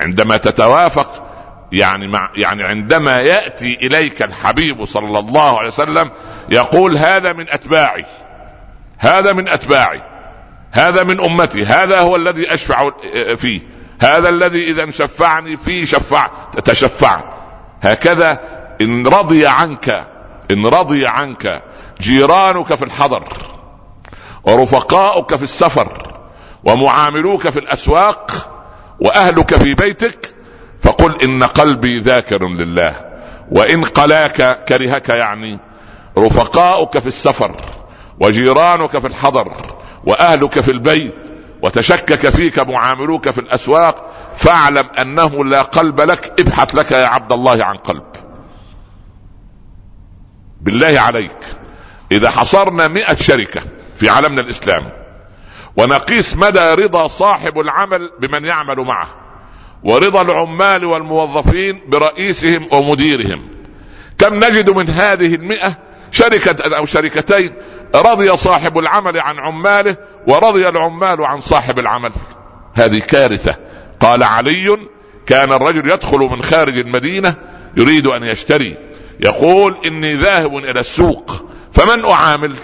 عندما 0.00 0.36
تتوافق 0.36 1.24
يعني 1.72 2.08
مع 2.08 2.30
يعني 2.36 2.62
عندما 2.62 3.20
يأتي 3.20 3.78
إليك 3.82 4.22
الحبيب 4.22 4.84
صلى 4.84 5.18
الله 5.18 5.58
عليه 5.58 5.68
وسلم 5.68 6.10
يقول 6.48 6.96
هذا 6.96 7.32
من 7.32 7.50
أتباعي 7.50 8.04
هذا 8.98 9.32
من 9.32 9.48
أتباعي 9.48 10.02
هذا 10.72 11.04
من 11.04 11.20
أمتي 11.20 11.66
هذا 11.66 12.00
هو 12.00 12.16
الذي 12.16 12.54
أشفع 12.54 12.90
فيه 13.36 13.60
هذا 14.00 14.28
الذي 14.28 14.70
إذا 14.70 14.90
شفعني 14.90 15.56
فيه 15.56 15.84
شفع 15.84 16.30
تشفعت 16.64 17.24
هكذا 17.82 18.40
إن 18.80 19.06
رضي 19.06 19.46
عنك 19.46 20.06
إن 20.50 20.66
رضي 20.66 21.06
عنك 21.06 21.62
جيرانك 22.00 22.74
في 22.74 22.84
الحضر 22.84 23.24
ورفقاؤك 24.44 25.36
في 25.36 25.42
السفر 25.42 25.88
ومعاملوك 26.64 27.48
في 27.48 27.58
الأسواق 27.58 28.50
وأهلك 29.00 29.56
في 29.56 29.74
بيتك 29.74 30.33
فقل 30.84 31.22
إن 31.22 31.42
قلبي 31.42 31.98
ذاكر 31.98 32.48
لله 32.48 33.00
وإن 33.50 33.84
قلاك 33.84 34.64
كرهك 34.64 35.08
يعني 35.08 35.58
رفقاؤك 36.18 36.98
في 36.98 37.06
السفر 37.06 37.56
وجيرانك 38.20 38.98
في 38.98 39.06
الحضر 39.06 39.52
وأهلك 40.04 40.60
في 40.60 40.70
البيت 40.70 41.14
وتشكك 41.62 42.28
فيك 42.28 42.58
معاملوك 42.58 43.30
في 43.30 43.40
الأسواق 43.40 44.10
فاعلم 44.36 44.88
أنه 44.98 45.44
لا 45.44 45.62
قلب 45.62 46.00
لك 46.00 46.40
ابحث 46.40 46.74
لك 46.74 46.92
يا 46.92 47.06
عبد 47.06 47.32
الله 47.32 47.64
عن 47.64 47.76
قلب. 47.76 48.06
بالله 50.60 51.00
عليك 51.00 51.38
إذا 52.12 52.30
حصرنا 52.30 52.88
مئة 52.88 53.14
شركة 53.14 53.62
في 53.96 54.08
عالمنا 54.08 54.40
الاسلام 54.40 54.92
ونقيس 55.76 56.36
مدى 56.36 56.74
رضا 56.74 57.08
صاحب 57.08 57.58
العمل 57.60 58.10
بمن 58.20 58.44
يعمل 58.44 58.80
معه 58.80 59.23
ورضا 59.84 60.22
العمال 60.22 60.84
والموظفين 60.84 61.80
برئيسهم 61.88 62.68
ومديرهم. 62.72 63.42
كم 64.18 64.34
نجد 64.34 64.70
من 64.70 64.88
هذه 64.88 65.34
المئة 65.34 65.78
شركة 66.10 66.76
أو 66.76 66.86
شركتين 66.86 67.54
رضي 67.94 68.36
صاحب 68.36 68.78
العمل 68.78 69.20
عن 69.20 69.38
عماله 69.38 69.96
ورضي 70.26 70.68
العمال 70.68 71.24
عن 71.24 71.40
صاحب 71.40 71.78
العمل. 71.78 72.12
هذه 72.74 72.98
كارثة. 72.98 73.56
قال 74.00 74.22
علي 74.22 74.78
كان 75.26 75.52
الرجل 75.52 75.90
يدخل 75.90 76.18
من 76.18 76.42
خارج 76.42 76.78
المدينة 76.78 77.34
يريد 77.76 78.06
أن 78.06 78.24
يشتري. 78.24 78.76
يقول 79.20 79.76
إني 79.86 80.14
ذاهب 80.14 80.56
إلى 80.56 80.80
السوق 80.80 81.50
فمن 81.72 82.04
أعامل؟ 82.04 82.54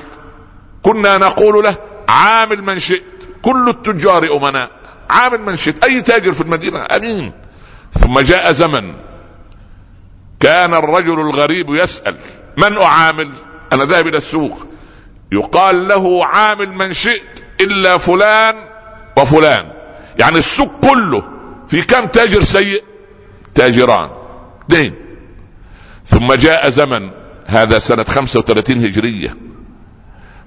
كنا 0.83 1.19
نقول 1.19 1.65
له 1.65 1.77
عامل 2.09 2.63
من 2.63 2.79
شئت. 2.79 3.03
كل 3.43 3.69
التجار 3.69 4.37
أمناء. 4.37 4.80
عامل 5.11 5.41
من 5.41 5.57
شئت. 5.57 5.85
أي 5.85 6.03
تاجر 6.03 6.33
في 6.33 6.41
المدينة؟ 6.41 6.87
أمين. 6.97 7.33
ثم 7.93 8.21
جاء 8.21 8.53
زمن. 8.53 8.95
كان 10.41 10.75
الرجل 10.75 11.21
الغريب 11.21 11.71
يسأل 11.71 12.17
من 12.59 12.79
أعامل؟ 12.79 13.31
أنا 13.73 13.85
ذاهب 13.85 14.07
إلى 14.07 14.17
السوق. 14.17 14.67
يقال 15.33 15.89
له 15.89 16.27
عامل 16.27 16.69
من 16.69 16.93
شئت 16.93 17.45
إلا 17.61 17.99
فلان 17.99 18.55
وفلان. 19.17 19.73
يعني 20.19 20.39
السوق 20.39 20.71
كله 20.83 21.23
في 21.69 21.83
كم 21.83 22.07
تاجر 22.07 22.41
سيء؟ 22.41 22.85
تاجران. 23.55 24.11
دين 24.69 24.95
ثم 26.05 26.35
جاء 26.35 26.71
زمن. 26.71 27.11
هذا 27.47 27.79
سنة 27.79 28.05
35 28.05 28.85
هجرية. 28.85 29.37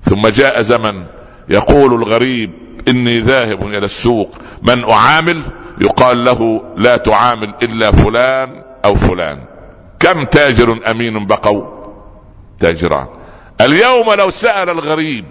ثم 0.04 0.28
جاء 0.28 0.62
زمن. 0.62 1.06
يقول 1.50 1.94
الغريب 1.94 2.63
إني 2.88 3.20
ذاهب 3.20 3.68
إلى 3.68 3.86
السوق. 3.86 4.38
من 4.62 4.90
أعامل 4.90 5.42
يقال 5.82 6.26
له 6.26 6.64
لا 6.78 6.98
تعامل 6.98 7.54
إلا 7.62 7.92
فلان 7.92 8.64
أو 8.86 8.96
فلان. 8.96 9.46
كم 10.00 10.24
تاجر 10.24 10.80
أمين 10.92 11.26
بقوا؟ 11.26 11.64
تاجران. 12.60 13.08
اليوم 13.62 14.14
لو 14.14 14.30
سأل 14.30 14.70
الغريب 14.70 15.26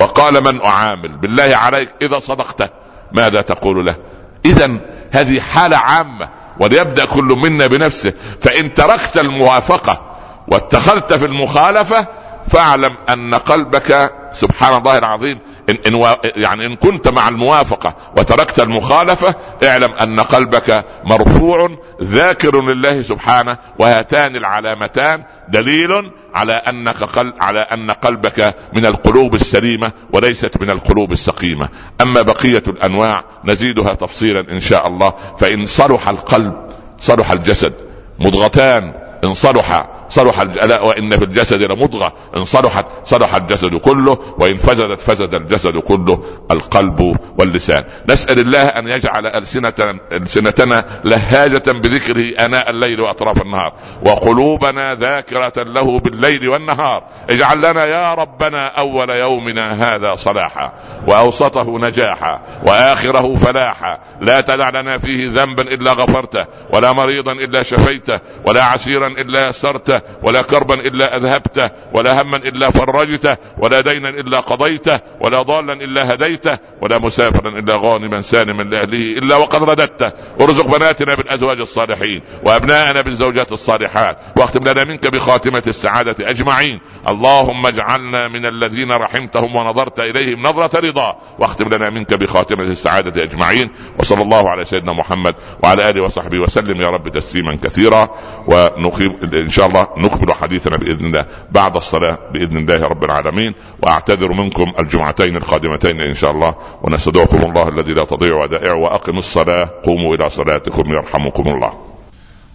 وقال 0.00 0.44
من 0.44 0.64
أعامل 0.64 1.16
بالله 1.16 1.56
عليك 1.56 1.88
إذا 2.02 2.18
صدقت 2.18 2.72
ماذا 3.12 3.40
تقول 3.40 3.86
له؟ 3.86 3.96
إذا 4.44 4.80
هذه 5.10 5.40
حالة 5.40 5.76
عامة 5.76 6.28
وليبدأ 6.60 7.04
كل 7.04 7.24
منا 7.24 7.66
بنفسه. 7.66 8.12
فإن 8.40 8.74
تركت 8.74 9.18
الموافقة 9.18 10.02
واتخذت 10.48 11.12
في 11.12 11.26
المخالفة 11.26 12.06
فاعلم 12.50 12.96
أن 13.08 13.34
قلبك 13.34 14.12
سبحان 14.32 14.76
الله 14.76 14.98
العظيم 14.98 15.38
إن, 15.68 15.76
إن 15.86 16.16
يعني 16.36 16.66
إن 16.66 16.76
كنت 16.76 17.08
مع 17.08 17.28
الموافقة 17.28 17.96
وتركت 18.16 18.60
المخالفة 18.60 19.34
اعلم 19.64 19.92
أن 19.92 20.20
قلبك 20.20 20.84
مرفوع 21.04 21.68
ذاكر 22.02 22.64
لله 22.64 23.02
سبحانه 23.02 23.58
وهاتان 23.78 24.36
العلامتان 24.36 25.24
دليل 25.48 26.10
على 26.34 26.52
أنك 26.52 27.02
قل 27.02 27.32
على 27.40 27.60
أن 27.60 27.90
قلبك 27.90 28.54
من 28.74 28.86
القلوب 28.86 29.34
السليمة 29.34 29.92
وليست 30.12 30.60
من 30.60 30.70
القلوب 30.70 31.12
السقيمة. 31.12 31.68
أما 32.00 32.22
بقية 32.22 32.62
الأنواع 32.68 33.24
نزيدها 33.44 33.94
تفصيلا 33.94 34.40
إن 34.50 34.60
شاء 34.60 34.88
الله 34.88 35.14
فإن 35.38 35.66
صلح 35.66 36.08
القلب 36.08 36.54
صلح 36.98 37.30
الجسد 37.30 37.72
مضغتان 38.18 38.94
إن 39.24 39.34
صلح 39.34 39.97
صلح 40.08 40.40
الا 40.40 40.82
وإن 40.82 41.16
في 41.18 41.24
الجسد 41.24 41.62
لمضغة. 41.62 42.12
إن 42.36 42.44
صلحت 42.44 42.86
صلح 43.04 43.34
الجسد 43.34 43.74
كله 43.74 44.18
وإن 44.38 44.56
فسدت 44.56 45.00
فسد 45.00 45.34
الجسد 45.34 45.76
كله 45.76 46.22
القلب 46.50 47.16
واللسان. 47.38 47.84
نسأل 48.10 48.38
الله 48.38 48.62
أن 48.62 48.86
يجعل 48.86 49.26
السنة 49.26 49.74
ألسنتنا 50.12 50.84
لهاجة 51.04 51.62
بذكره 51.72 52.44
آناء 52.44 52.70
الليل 52.70 53.00
وأطراف 53.00 53.42
النهار 53.42 53.72
وقلوبنا 54.02 54.94
ذاكرة 54.94 55.52
له 55.62 56.00
بالليل 56.00 56.48
والنهار. 56.48 57.02
اجعل 57.30 57.58
لنا 57.58 57.84
يا 57.84 58.14
ربنا 58.14 58.66
أول 58.66 59.10
يومنا 59.10 59.72
هذا 59.72 60.14
صلاحا 60.14 60.72
وأوسطه 61.06 61.78
نجاحا 61.78 62.42
وآخره 62.66 63.34
فلاحا. 63.34 63.98
لا 64.20 64.40
تدع 64.40 64.68
لنا 64.68 64.98
فيه 64.98 65.30
ذنبا 65.30 65.62
إلا 65.62 65.92
غفرته 65.92 66.46
ولا 66.72 66.92
مريضا 66.92 67.32
إلا 67.32 67.62
شفيته 67.62 68.20
ولا 68.46 68.64
عسيرا 68.64 69.06
إلا 69.06 69.48
يسرته 69.48 69.97
ولا 70.22 70.42
كربا 70.42 70.74
إلا 70.74 71.16
اذهبته 71.16 71.70
ولا 71.94 72.22
هما 72.22 72.36
إلا 72.36 72.70
فرجته 72.70 73.36
ولا 73.58 73.80
دينا 73.80 74.08
إلا 74.08 74.40
قضيته 74.40 75.00
ولا 75.20 75.42
ضالا 75.42 75.72
إلا 75.72 76.14
هديته 76.14 76.58
ولا 76.82 76.98
مسافرا 76.98 77.48
إلا 77.48 77.76
غانما 77.76 78.20
سالما 78.20 78.62
لأهله 78.62 79.18
إلا 79.18 79.36
وقد 79.36 79.62
رددته 79.70 80.12
ارزق 80.40 80.66
بناتنا 80.66 81.14
بالأزواج 81.14 81.60
الصالحين 81.60 82.22
وأبناءنا 82.44 83.00
بالزوجات 83.00 83.52
الصالحات 83.52 84.18
واختم 84.36 84.68
لنا 84.68 84.84
منك 84.84 85.06
بخاتمة 85.06 85.62
السعادة 85.66 86.30
أجمعين. 86.30 86.80
اللهم 87.08 87.66
اجعلنا 87.66 88.28
من 88.28 88.46
الذين 88.46 88.92
رحمتهم 88.92 89.56
ونظرت 89.56 90.00
إليهم 90.00 90.42
نظرة 90.42 90.80
رضا. 90.80 91.16
واختم 91.38 91.68
لنا 91.74 91.90
منك 91.90 92.14
بخاتمة 92.14 92.62
السعادة 92.62 93.22
أجمعين. 93.22 93.70
وصلى 93.98 94.22
الله 94.22 94.50
على 94.50 94.64
سيدنا 94.64 94.92
محمد 94.92 95.34
وعلى 95.62 95.90
آله 95.90 96.02
وصحبه 96.02 96.38
وسلم. 96.38 96.80
يا 96.80 96.90
رب 96.90 97.08
تسليما 97.08 97.58
كثيرا. 97.64 98.08
ونقيم 98.46 99.18
إن 99.34 99.50
شاء 99.50 99.66
الله 99.66 99.87
نكمل 99.96 100.32
حديثنا 100.32 100.76
بإذن 100.76 101.06
الله 101.06 101.26
بعد 101.50 101.76
الصلاة 101.76 102.18
بإذن 102.32 102.56
الله 102.56 102.78
رب 102.78 103.04
العالمين 103.04 103.54
وأعتذر 103.82 104.32
منكم 104.32 104.72
الجمعتين 104.80 105.36
القادمتين 105.36 106.00
إن 106.00 106.14
شاء 106.14 106.30
الله 106.30 106.54
ونستودعكم 106.82 107.38
الله 107.38 107.68
الذي 107.68 107.92
لا 107.92 108.04
تضيع 108.04 108.34
ودائعه 108.42 108.74
وأقم 108.76 109.18
الصلاة 109.18 109.70
قوموا 109.84 110.14
إلى 110.14 110.28
صلاتكم 110.28 110.82
يرحمكم 110.92 111.48
الله. 111.48 111.72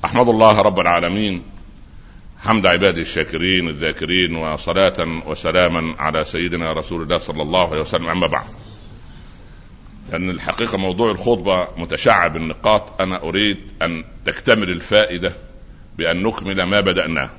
أحمد 0.05 0.29
الله 0.29 0.61
رب 0.61 0.79
العالمين 0.79 1.43
حمد 2.43 2.65
عباده 2.65 3.01
الشاكرين 3.01 3.69
الذاكرين 3.69 4.35
وصلاة 4.35 5.07
وسلاما 5.27 5.95
على 5.99 6.23
سيدنا 6.23 6.73
رسول 6.73 7.01
الله 7.01 7.17
صلى 7.17 7.41
الله 7.41 7.69
عليه 7.71 7.81
وسلم 7.81 8.07
أما 8.07 8.27
بعد 8.27 8.45
لأن 10.11 10.29
الحقيقة 10.29 10.77
موضوع 10.77 11.11
الخطبة 11.11 11.67
متشعب 11.77 12.35
النقاط 12.35 13.01
أنا 13.01 13.23
أريد 13.23 13.57
أن 13.81 14.03
تكتمل 14.25 14.69
الفائدة 14.69 15.31
بأن 15.97 16.23
نكمل 16.23 16.63
ما 16.63 16.81
بدأناه. 16.81 17.29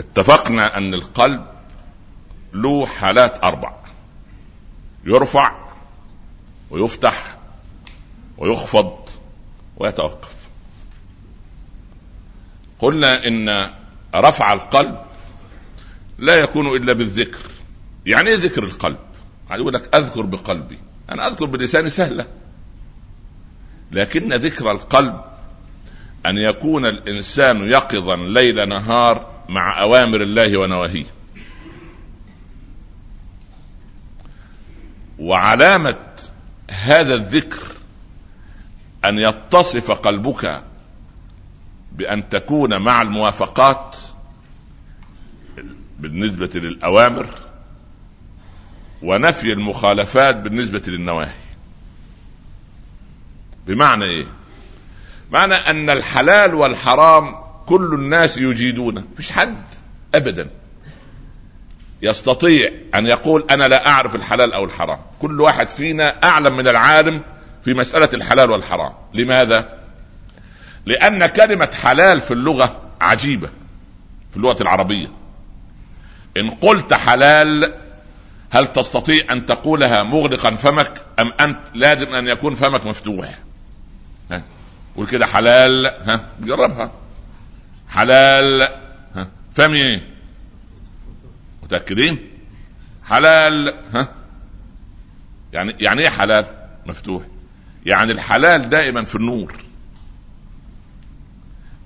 اتفقنا 0.00 0.76
أن 0.76 0.94
القلب 0.94 1.46
له 2.52 2.86
حالات 2.86 3.44
أربع. 3.44 3.76
يرفع 5.04 5.68
ويفتح 6.70 7.38
ويخفض 8.38 9.08
ويتوقف. 9.76 10.48
قلنا 12.78 13.26
إن 13.26 13.70
رفع 14.14 14.52
القلب 14.52 14.98
لا 16.18 16.34
يكون 16.34 16.66
إلا 16.66 16.92
بالذكر. 16.92 17.38
يعني 18.06 18.30
إيه 18.30 18.36
ذكر 18.36 18.64
القلب؟ 18.64 18.98
يقول 19.50 19.74
لك 19.74 19.94
أذكر 19.94 20.22
بقلبي. 20.22 20.78
أنا 21.10 21.26
أذكر 21.26 21.44
بلساني 21.46 21.90
سهلة. 21.90 22.26
لكن 23.92 24.32
ذكر 24.32 24.70
القلب 24.70 25.20
أن 26.28 26.38
يكون 26.38 26.86
الإنسان 26.86 27.70
يقظا 27.70 28.16
ليل 28.16 28.68
نهار 28.68 29.30
مع 29.48 29.82
أوامر 29.82 30.22
الله 30.22 30.58
ونواهيه. 30.58 31.06
وعلامة 35.18 35.96
هذا 36.70 37.14
الذكر 37.14 37.72
أن 39.04 39.18
يتصف 39.18 39.90
قلبك 39.90 40.64
بأن 41.92 42.28
تكون 42.28 42.80
مع 42.82 43.02
الموافقات 43.02 43.96
بالنسبة 45.98 46.50
للأوامر 46.54 47.26
ونفي 49.02 49.52
المخالفات 49.52 50.36
بالنسبة 50.36 50.82
للنواهي. 50.86 51.34
بمعنى 53.66 54.04
إيه؟ 54.04 54.37
معنى 55.30 55.54
أن 55.54 55.90
الحلال 55.90 56.54
والحرام 56.54 57.34
كل 57.66 57.94
الناس 57.94 58.38
يجيدونه 58.38 59.04
مفيش 59.12 59.32
حد 59.32 59.64
ابدا 60.14 60.50
يستطيع 62.02 62.70
أن 62.94 63.06
يقول 63.06 63.44
أنا 63.50 63.68
لا 63.68 63.88
أعرف 63.88 64.14
الحلال 64.14 64.52
أو 64.52 64.64
الحرام. 64.64 64.98
كل 65.20 65.40
واحد 65.40 65.68
فينا 65.68 66.24
أعلم 66.24 66.56
من 66.56 66.68
العالم 66.68 67.22
في 67.64 67.74
مسألة 67.74 68.08
الحلال 68.14 68.50
والحرام. 68.50 68.92
لماذا؟ 69.14 69.78
لأن 70.86 71.26
كلمة 71.26 71.70
حلال 71.82 72.20
في 72.20 72.30
اللغة 72.30 72.80
عجيبة 73.00 73.48
في 74.30 74.36
اللغة 74.36 74.62
العربية. 74.62 75.10
إن 76.36 76.50
قلت 76.50 76.94
حلال 76.94 77.74
هل 78.50 78.66
تستطيع 78.66 79.32
أن 79.32 79.46
تقولها 79.46 80.02
مغلقا 80.02 80.50
فمك 80.50 81.04
أم 81.18 81.32
أنت 81.40 81.58
لازم 81.74 82.14
أن 82.14 82.28
يكون 82.28 82.54
فمك 82.54 82.86
مفتوح؟ 82.86 83.38
قول 84.98 85.06
كده 85.06 85.26
حلال 85.26 85.86
ها 85.86 86.26
جربها. 86.40 86.92
حلال 87.88 88.62
ها 89.14 89.28
فمي 89.54 89.82
إيه؟ 89.82 90.08
متأكدين؟ 91.62 92.28
حلال 93.04 93.74
ها. 93.94 94.08
يعني 95.52 95.74
يعني 95.80 96.02
إيه 96.02 96.08
حلال؟ 96.08 96.46
مفتوح. 96.86 97.22
يعني 97.86 98.12
الحلال 98.12 98.68
دائما 98.68 99.04
في 99.04 99.14
النور. 99.14 99.54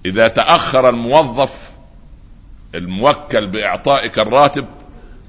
إذا 0.07 0.29
تأخر 0.29 0.89
الموظف 0.89 1.73
الموكل 2.75 3.47
بإعطائك 3.47 4.19
الراتب 4.19 4.67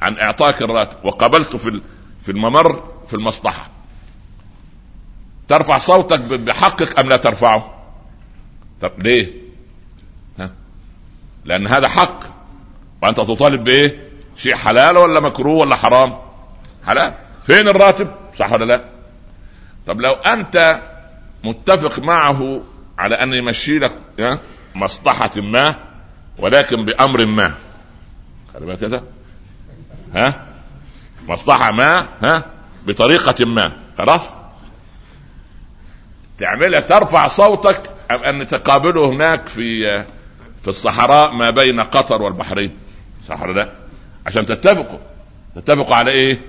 عن 0.02 0.18
إعطائك 0.18 0.62
الراتب 0.62 1.06
وقابلته 1.06 1.58
في 1.58 1.82
في 2.22 2.32
الممر 2.32 2.94
في 3.08 3.14
المصلحة. 3.14 3.70
ترفع 5.54 5.78
صوتك 5.78 6.20
بحقك 6.22 7.00
أم 7.00 7.10
لا 7.10 7.18
ترفعه؟ 7.18 7.74
طب 8.82 8.92
ليه؟ 9.00 9.32
ها؟ 10.40 10.52
لأن 11.46 11.68
هذا 11.68 11.88
حق 11.88 12.24
وأنت 13.04 13.18
تطالب 13.18 13.64
بإيه؟ 13.64 14.10
شيء 14.36 14.56
حلال 14.56 14.98
ولا 14.98 15.20
مكروه 15.20 15.58
ولا 15.58 15.76
حرام؟ 15.76 16.18
حلال 16.88 17.14
فين 17.46 17.68
الراتب؟ 17.68 18.08
صح 18.40 18.52
ولا 18.52 18.66
لا؟ 18.66 18.86
طب 19.88 20.02
لو 20.02 20.12
أنت 20.12 20.82
متفق 21.44 22.00
معه 22.00 22.62
على 22.98 23.16
أن 23.16 23.34
يمشي 23.34 23.80
لك 23.80 23.94
مصلحة 24.76 25.32
ما 25.42 25.76
ولكن 26.38 26.86
بأمر 26.86 27.26
ما 27.26 27.54
خلي 28.54 28.66
بالك 28.66 28.80
كده 28.80 29.04
ها 30.16 30.48
مصلحة 31.28 31.72
ما 31.72 32.08
ها 32.22 32.46
بطريقة 32.88 33.46
ما 33.46 33.72
خلاص 33.98 34.30
تعملها 36.38 36.80
ترفع 36.80 37.28
صوتك 37.28 37.82
أم 38.12 38.24
أن 38.24 38.48
تقابله 38.48 39.10
هناك 39.10 39.48
في 39.48 40.04
في 40.62 40.68
الصحراء 40.68 41.32
ما 41.34 41.50
بين 41.50 41.80
قطر 41.82 42.22
والبحرين 42.22 42.72
صح 43.28 43.42
ولا 43.42 43.54
لا؟ 43.54 43.72
عشان 44.26 44.46
تتفقوا 44.46 45.00
تتفقوا 45.56 45.96
على 45.96 46.12
إيه؟ 46.12 46.42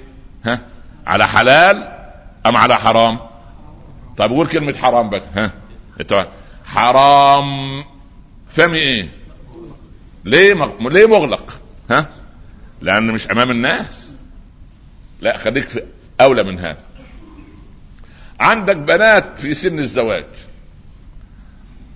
ها؟ 0.44 0.61
على 1.07 1.27
حلال 1.29 1.88
أم 2.47 2.57
على 2.57 2.77
حرام؟ 2.77 3.18
طيب 4.16 4.31
قول 4.31 4.47
كلمة 4.47 4.75
حرام 4.75 5.11
بك 5.11 5.23
ها؟ 5.37 5.51
حرام 6.64 7.85
فمي 8.51 8.79
إيه؟ 8.79 9.09
ليه 10.25 10.55
مغ... 10.55 10.88
ليه 10.88 11.07
مغلق؟ 11.07 11.61
ها؟ 11.90 12.07
لأن 12.81 13.07
مش 13.07 13.31
أمام 13.31 13.51
الناس 13.51 14.11
لا 15.20 15.37
خليك 15.37 15.68
في 15.68 15.83
أولى 16.20 16.42
من 16.42 16.59
هذا 16.59 16.79
عندك 18.40 18.77
بنات 18.77 19.40
في 19.40 19.55
سن 19.55 19.79
الزواج. 19.79 20.27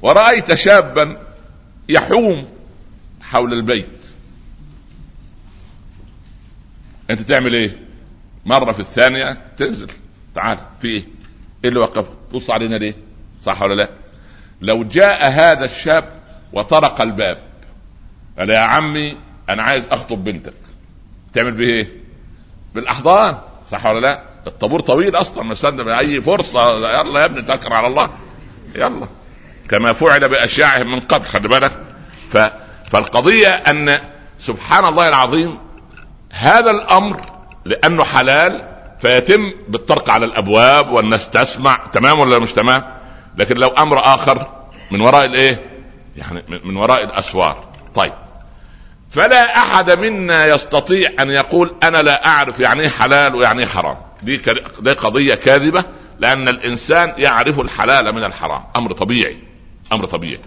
ورأيت 0.02 0.54
شابا 0.54 1.16
يحوم 1.88 2.48
حول 3.22 3.52
البيت. 3.52 3.88
أنت 7.10 7.20
تعمل 7.20 7.54
إيه؟ 7.54 7.78
مرة 8.46 8.72
في 8.72 8.80
الثانية 8.80 9.42
تنزل. 9.56 9.90
تعال 10.34 10.58
في 10.80 10.88
إيه؟ 10.88 11.02
إيه 11.64 11.68
اللي 11.68 11.80
وقف 11.80 12.08
بص 12.32 12.50
علينا 12.50 12.76
ليه؟ 12.76 12.94
صح 13.42 13.62
ولا 13.62 13.74
لا؟ 13.74 13.90
لو 14.60 14.84
جاء 14.84 15.30
هذا 15.30 15.64
الشاب 15.64 16.20
وطرق 16.52 17.00
الباب. 17.00 17.38
قال 18.38 18.50
يا 18.50 18.58
عمي 18.58 19.16
أنا 19.48 19.62
عايز 19.62 19.88
أخطب 19.88 20.24
بنتك. 20.24 20.54
تعمل 21.32 21.52
به 21.52 21.64
إيه؟ 21.64 21.88
بالأحضان. 22.74 23.38
صح 23.70 23.86
ولا 23.86 24.00
لا؟ 24.00 24.27
الطابور 24.46 24.80
طويل 24.80 25.16
أصلا 25.16 25.44
مستنى 25.44 25.84
باي 25.84 26.20
فرصة 26.20 26.90
يلا 27.00 27.20
يا 27.20 27.24
ابني 27.24 27.42
تكر 27.42 27.72
على 27.72 27.86
الله. 27.86 28.10
يلا. 28.74 29.08
كما 29.70 29.92
فعل 29.92 30.28
بأشياعهم 30.28 30.92
من 30.92 31.00
قبل 31.00 31.24
خلي 31.24 31.48
بالك. 31.48 31.72
ف... 32.30 32.38
فالقضية 32.90 33.48
أن 33.48 33.98
سبحان 34.38 34.84
الله 34.84 35.08
العظيم 35.08 35.58
هذا 36.30 36.70
الأمر 36.70 37.20
لأنه 37.64 38.04
حلال 38.04 38.68
فيتم 39.00 39.52
بالطرق 39.68 40.10
على 40.10 40.26
الأبواب 40.26 40.92
والناس 40.92 41.30
تسمع 41.30 41.76
تمام 41.92 42.18
ولا 42.20 42.38
مش 42.38 42.52
تمام؟ 42.52 42.82
لكن 43.36 43.56
لو 43.56 43.68
أمر 43.68 43.98
آخر 43.98 44.46
من 44.90 45.00
وراء 45.00 45.24
الإيه؟ 45.24 45.70
يعني 46.16 46.42
من 46.64 46.76
وراء 46.76 47.04
الأسوار. 47.04 47.64
طيب. 47.94 48.12
فلا 49.10 49.58
أحد 49.58 49.90
منا 49.90 50.46
يستطيع 50.46 51.10
أن 51.20 51.30
يقول 51.30 51.74
أنا 51.82 52.02
لا 52.02 52.26
أعرف 52.26 52.60
يعني 52.60 52.80
إيه 52.80 52.88
حلال 52.88 53.34
ويعني 53.34 53.62
إيه 53.62 53.68
حرام. 53.68 53.96
دي 54.22 54.36
دي 54.80 54.92
قضية 54.92 55.34
كاذبة 55.34 55.84
لأن 56.18 56.48
الإنسان 56.48 57.14
يعرف 57.16 57.60
الحلال 57.60 58.14
من 58.14 58.24
الحرام. 58.24 58.64
أمر 58.76 58.92
طبيعي. 58.92 59.42
أمر 59.92 60.04
طبيعي. 60.06 60.40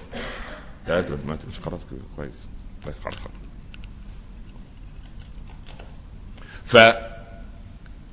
يا 0.87 1.05
ما 1.25 1.37
مش 1.49 1.59
خلاص 1.65 1.79
كويس. 2.15 2.31
كويس 2.83 2.95
خلاص 3.03 3.15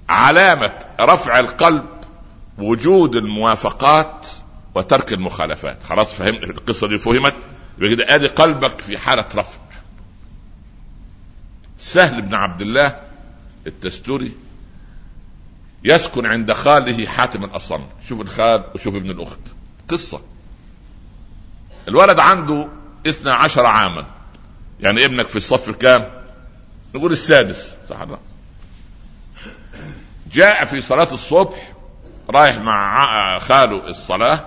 فعلامة 0.09 0.79
رفع 1.01 1.39
القلب 1.39 1.85
وجود 2.59 3.17
الموافقات 3.17 4.27
وترك 4.75 5.13
المخالفات. 5.13 5.83
خلاص 5.83 6.15
فهمت؟ 6.15 6.43
القصة 6.43 6.87
دي 6.87 6.99
فهمت؟ 6.99 7.35
يبقى 7.79 8.15
آدي 8.15 8.27
قلبك 8.27 8.81
في 8.81 8.99
حالة 8.99 9.27
رفع. 9.35 9.61
سهل 11.79 12.23
بن 12.23 12.35
عبد 12.35 12.61
الله 12.61 13.01
التستوري 13.67 14.33
يسكن 15.85 16.27
عند 16.27 16.53
خاله 16.53 17.07
حاتم 17.07 17.45
الأصم. 17.45 17.81
شوف 18.09 18.21
الخال 18.21 18.65
وشوف 18.75 18.95
ابن 18.95 19.11
الأخت. 19.11 19.41
قصة. 19.89 20.21
الولد 21.89 22.19
عنده 22.19 22.69
اثنى 23.07 23.31
عشر 23.31 23.67
عاما. 23.67 24.07
يعني 24.81 25.05
ابنك 25.05 25.29
في 25.29 25.37
الصف 25.37 25.69
الكام؟ 25.69 26.11
نقول 26.95 27.13
السادس. 27.13 27.75
صح 27.89 28.01
الله 28.01 28.19
جاء 30.33 30.65
في 30.65 30.81
صلاة 30.81 31.13
الصبح 31.13 31.73
رايح 32.31 32.59
مع 32.59 33.39
خاله 33.39 33.89
الصلاة. 33.89 34.45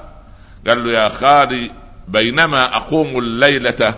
قال 0.68 0.84
له 0.84 1.00
يا 1.00 1.10
خالي 1.10 1.72
بينما 2.08 2.76
أقوم 2.76 3.20
الليلة. 3.20 3.96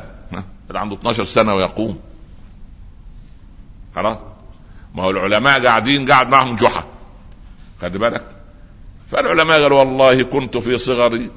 اللي 0.68 0.80
عنده 0.80 0.96
12 0.96 1.24
سنة 1.24 1.54
ويقوم. 1.54 2.00
خلاص؟ 3.96 4.18
ما 4.96 5.04
هو 5.04 5.10
العلماء 5.10 5.66
قاعدين 5.66 6.12
قاعد 6.12 6.30
معهم 6.30 6.56
جحا. 6.56 6.93
خلي 7.82 7.98
بالك. 7.98 8.26
فالعلماء 9.12 9.62
قالوا 9.62 9.80
والله 9.80 10.24
كنت 10.24 10.58
في 10.58 10.78
صغري 10.78 11.32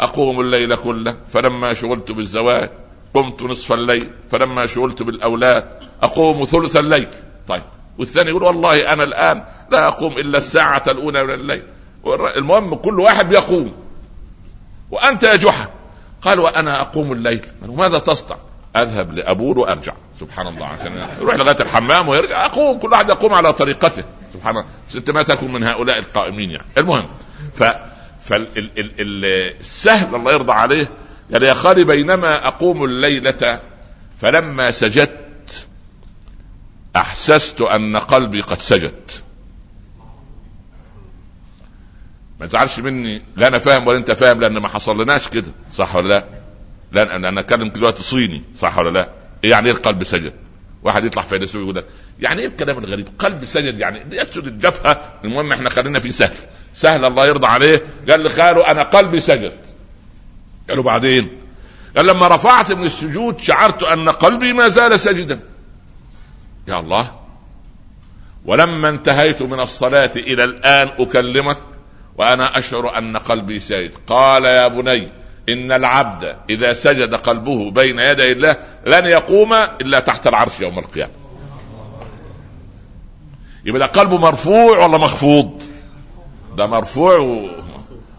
أقوم 0.00 0.40
الليل 0.40 0.74
كله 0.74 1.16
فلما 1.28 1.74
شغلت 1.74 2.12
بالزواج 2.12 2.70
قمت 3.14 3.42
نصف 3.42 3.72
الليل 3.72 4.10
فلما 4.30 4.66
شغلت 4.66 5.02
بالأولاد 5.02 5.64
أقوم 6.02 6.44
ثلث 6.44 6.76
الليل. 6.76 7.08
طيب 7.48 7.62
والثاني 7.98 8.30
يقول 8.30 8.42
والله 8.42 8.92
أنا 8.92 9.04
الآن 9.04 9.44
لا 9.72 9.88
أقوم 9.88 10.12
إلا 10.12 10.38
الساعة 10.38 10.82
الأولى 10.88 11.24
من 11.24 11.34
الليل. 11.34 11.62
المهم 12.36 12.74
كل 12.74 13.00
واحد 13.00 13.28
بيقوم 13.28 13.72
وأنت 14.90 15.22
يا 15.22 15.36
جحا. 15.36 15.70
قال 16.22 16.40
وأنا 16.40 16.80
أقوم 16.80 17.12
الليل. 17.12 17.46
وماذا 17.68 17.98
تصنع؟ 17.98 18.36
أذهب 18.76 19.12
لأبول 19.12 19.58
وأرجع. 19.58 19.94
سبحان 20.20 20.46
الله. 20.46 20.66
عشان 20.66 21.08
يروح 21.20 21.34
لغاية 21.34 21.60
الحمام 21.60 22.08
ويرجع. 22.08 22.46
أقوم. 22.46 22.78
كل 22.78 22.92
واحد 22.92 23.08
يقوم 23.08 23.34
على 23.34 23.52
طريقته. 23.52 24.04
سبحان 24.34 24.56
الله. 24.56 24.68
انت 24.94 25.10
ما 25.10 25.22
تكون 25.22 25.52
من 25.52 25.64
هؤلاء 25.64 25.98
القائمين 25.98 26.50
يعني. 26.50 26.66
المهم. 26.78 27.06
ف 27.54 27.64
فالسهل 28.22 30.14
الله 30.14 30.32
يرضى 30.32 30.52
عليه. 30.52 30.90
قال 31.32 31.42
يا 31.42 31.54
خالي 31.54 31.84
بينما 31.84 32.46
أقوم 32.46 32.84
الليلة 32.84 33.60
فلما 34.18 34.70
سجدت 34.70 35.66
أحسست 36.96 37.60
أن 37.60 37.96
قلبي 37.96 38.40
قد 38.40 38.60
سجد. 38.60 39.10
ما 42.40 42.46
تزعلش 42.46 42.78
مني. 42.78 43.22
لا 43.36 43.48
أنا 43.48 43.58
فاهم 43.58 43.86
ولا 43.86 43.98
أنت 43.98 44.10
فاهم 44.10 44.40
لأن 44.40 44.58
ما 44.58 44.68
حصل 44.68 45.02
لناش 45.02 45.28
كده. 45.28 45.52
صح 45.74 45.96
ولا 45.96 46.08
لا؟ 46.08 46.24
لا 46.92 47.16
أنا 47.16 47.40
أتكلم 47.40 47.68
دلوقتي 47.68 48.02
صيني 48.02 48.42
صح 48.58 48.78
ولا 48.78 48.90
لا؟ 48.90 49.10
يعني 49.42 49.66
إيه 49.66 49.72
القلب 49.72 50.04
سجد؟ 50.04 50.32
واحد 50.82 51.04
يطلع 51.04 51.22
فيلسوف 51.22 51.62
يقول 51.62 51.74
لك 51.76 51.86
يعني 52.20 52.40
إيه 52.40 52.46
الكلام 52.46 52.78
الغريب؟ 52.78 53.08
قلب 53.18 53.44
سجد 53.44 53.78
يعني 53.78 54.16
يسجد 54.16 54.46
الجبهة 54.46 55.14
المهم 55.24 55.52
إحنا 55.52 55.70
خلينا 55.70 56.00
في 56.00 56.12
سهل 56.12 56.36
سهل 56.74 57.04
الله 57.04 57.26
يرضى 57.26 57.46
عليه 57.46 57.82
قال 58.10 58.22
لخاله 58.22 58.70
أنا 58.70 58.82
قلبي 58.82 59.20
سجد 59.20 59.52
قالوا 60.68 60.84
بعدين 60.84 61.28
قال 61.96 62.06
لما 62.06 62.28
رفعت 62.28 62.72
من 62.72 62.84
السجود 62.84 63.38
شعرت 63.40 63.82
أن 63.82 64.08
قلبي 64.08 64.52
ما 64.52 64.68
زال 64.68 65.00
سجدا 65.00 65.40
يا 66.68 66.80
الله 66.80 67.20
ولما 68.44 68.88
انتهيت 68.88 69.42
من 69.42 69.60
الصلاة 69.60 70.10
إلى 70.16 70.44
الآن 70.44 70.88
أكلمك 70.98 71.58
وأنا 72.16 72.58
أشعر 72.58 72.98
أن 72.98 73.16
قلبي 73.16 73.58
ساجد 73.58 73.92
قال 74.06 74.44
يا 74.44 74.68
بني 74.68 75.08
إن 75.52 75.72
العبد 75.72 76.36
إذا 76.50 76.72
سجد 76.72 77.14
قلبه 77.14 77.70
بين 77.70 77.98
يدي 77.98 78.32
الله 78.32 78.56
لن 78.86 79.06
يقوم 79.06 79.52
إلا 79.52 80.00
تحت 80.00 80.26
العرش 80.26 80.60
يوم 80.60 80.78
القيامة. 80.78 81.12
يبقى 83.64 83.80
ده 83.80 83.86
قلبه 83.86 84.18
مرفوع 84.18 84.86
ولا 84.86 84.98
مخفوض؟ 84.98 85.62
ده 86.56 86.66
مرفوع 86.66 87.18
و... 87.18 87.48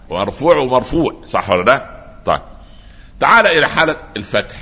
مرفوع 0.09 0.55
ومرفوع 0.57 1.15
صح 1.27 1.49
ولا 1.49 1.63
لا؟ 1.63 2.01
طيب. 2.25 2.41
تعال 3.19 3.47
إلى 3.47 3.67
حالة 3.69 3.95
الفتح. 4.17 4.57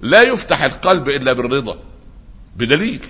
لا 0.00 0.22
يفتح 0.22 0.62
القلب 0.62 1.08
إلا 1.08 1.32
بالرضا 1.32 1.76
بدليل. 2.56 3.04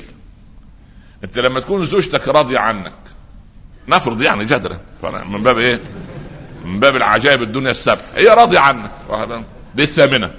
أنت 1.24 1.38
لما 1.38 1.60
تكون 1.60 1.84
زوجتك 1.84 2.28
راضية 2.28 2.58
عنك 2.58 2.92
نفرض 3.88 4.22
يعني 4.22 4.44
جدلا 4.44 4.78
من 5.02 5.42
باب 5.42 5.58
إيه؟ 5.58 5.80
من 6.64 6.80
باب 6.80 6.96
العجائب 6.96 7.42
الدنيا 7.42 7.70
السبع 7.70 8.00
هي 8.14 8.28
راضية 8.28 8.58
عنك. 8.58 8.90
دي 9.74 9.82
الثامنة 9.82 10.34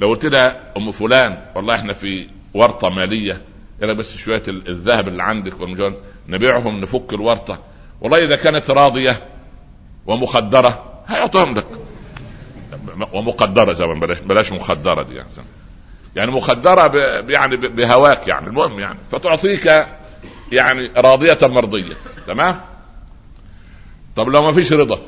لو 0.00 0.08
قلت 0.08 0.26
لها 0.26 0.72
أم 0.76 0.92
فلان 0.92 1.44
والله 1.54 1.74
إحنا 1.74 1.92
في 1.92 2.26
ورطة 2.54 2.88
مالية. 2.90 3.42
أنا 3.82 3.92
بس 3.92 4.16
شوية 4.16 4.42
الذهب 4.48 5.08
اللي 5.08 5.22
عندك 5.22 5.60
والمجون 5.60 5.94
نبيعهم 6.28 6.80
نفك 6.80 7.12
الورطة. 7.12 7.58
والله 8.00 8.24
إذا 8.24 8.36
كانت 8.36 8.70
راضية 8.70 9.28
ومخدرة 10.06 11.02
هيعطيهم 11.06 11.54
لك. 11.54 11.66
ومقدرة 13.12 13.72
زمان 13.72 14.00
بلاش 14.00 14.20
بلاش 14.20 14.52
مخدرة 14.52 15.02
دي 15.02 15.14
يعني. 15.14 15.28
يعني 16.16 16.30
مخدرة. 16.30 16.96
يعني 17.28 17.56
بهواك 17.56 18.28
يعني 18.28 18.46
المهم 18.46 18.80
يعني. 18.80 18.98
فتعطيك 19.12 19.86
يعني 20.52 20.90
راضية 20.96 21.38
مرضية. 21.42 21.94
تمام؟ 22.26 22.60
طب 24.16 24.28
لو 24.28 24.42
ما 24.42 24.52
فيش 24.52 24.72
رضا 24.72 25.00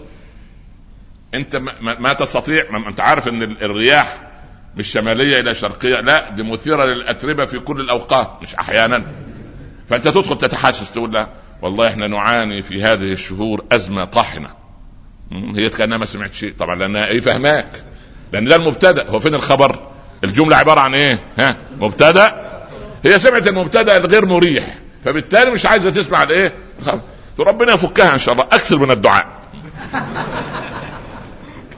انت 1.34 1.56
ما, 1.56 1.72
ما 1.98 2.12
تستطيع 2.12 2.64
ما 2.70 2.88
انت 2.88 3.00
عارف 3.00 3.28
ان 3.28 3.42
الرياح 3.42 4.22
مش 4.76 4.88
شمالية 4.92 5.40
إلى 5.40 5.54
شرقية 5.54 6.00
لا 6.00 6.30
دي 6.30 6.42
مثيرة 6.42 6.84
للأتربة 6.84 7.44
في 7.44 7.58
كل 7.58 7.80
الأوقات 7.80 8.30
مش 8.42 8.54
أحيانا. 8.54 9.02
فأنت 9.88 10.08
تدخل 10.08 10.38
تتحسس 10.38 10.90
تقول 10.92 11.12
لا 11.12 11.28
والله 11.62 11.88
إحنا 11.88 12.06
نعاني 12.06 12.62
في 12.62 12.82
هذه 12.82 13.12
الشهور 13.12 13.64
أزمة 13.72 14.04
طاحنة. 14.04 14.48
هي 15.32 15.68
كأنها 15.68 15.98
ما 15.98 16.04
سمعت 16.06 16.34
شيء. 16.34 16.54
طبعا 16.58 16.76
لأنها 16.76 17.06
إيه 17.06 17.20
فهماك. 17.20 17.84
لأن 18.32 18.44
ده 18.44 18.56
المبتدأ. 18.56 19.10
هو 19.10 19.20
فين 19.20 19.34
الخبر؟ 19.34 19.88
الجملة 20.24 20.56
عبارة 20.56 20.80
عن 20.80 20.94
إيه؟ 20.94 21.24
ها؟ 21.38 21.56
مبتدأ. 21.80 22.46
هي 23.04 23.18
سمعت 23.18 23.48
المبتدأ 23.48 23.96
الغير 23.96 24.26
مريح 24.26 24.78
فبالتالي 25.04 25.50
مش 25.50 25.66
عايزة 25.66 25.90
تسمع 25.90 26.22
الإيه؟ 26.22 26.52
ربنا 27.38 27.72
يفكها 27.72 28.12
إن 28.12 28.18
شاء 28.18 28.32
الله. 28.34 28.44
أكثر 28.44 28.78
من 28.78 28.90
الدعاء. 28.90 29.26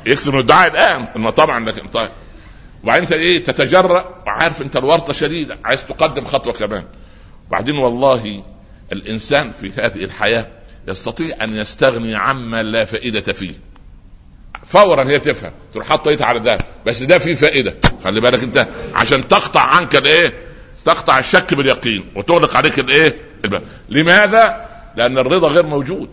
يكثر 0.07 0.33
من 0.33 0.41
الدعاء 0.41 0.71
الآن. 0.71 1.31
طبعا 1.31 1.71
لكن 1.71 1.89
طيب. 1.89 2.11
وبعدين 2.83 3.03
أنت 3.03 3.13
إيه 3.13 3.45
تتجرأ 3.45 4.23
وعارف 4.27 4.63
أنت 4.63 4.77
الورطة 4.77 5.13
شديدة. 5.13 5.59
عايز 5.65 5.85
تقدم 5.85 6.25
خطوة 6.25 6.53
كمان. 6.53 6.85
وبعدين 7.49 7.77
والله 7.77 8.43
الإنسان 8.93 9.51
في 9.51 9.73
هذه 9.79 10.05
الحياة 10.05 10.47
يستطيع 10.89 11.45
أن 11.45 11.57
يستغني 11.57 12.17
عما 12.17 12.63
لا 12.63 12.85
فائدة 12.85 13.33
فيه. 13.33 13.55
فورا 14.67 15.05
هي 15.05 15.19
تفهم. 15.19 15.53
تروح 15.75 15.89
حاطه 15.89 16.09
ايدها 16.09 16.27
على 16.27 16.41
ده. 16.41 16.59
بس 16.87 17.03
ده 17.03 17.19
فيه 17.19 17.35
فائدة. 17.35 17.77
خلي 18.05 18.21
بالك 18.21 18.43
أنت 18.43 18.69
عشان 18.95 19.29
تقطع 19.29 19.61
عنك 19.61 19.97
الإيه 19.97 20.35
تقطع 20.85 21.19
الشك 21.19 21.55
باليقين 21.55 22.07
وتغلق 22.17 22.57
عليك 22.57 22.79
الإيه 22.79 23.17
الباب 23.45 23.63
لماذا؟ 23.89 24.69
لأن 24.99 25.19
الرضا 25.19 25.49
غير 25.49 25.67
موجود. 25.67 26.09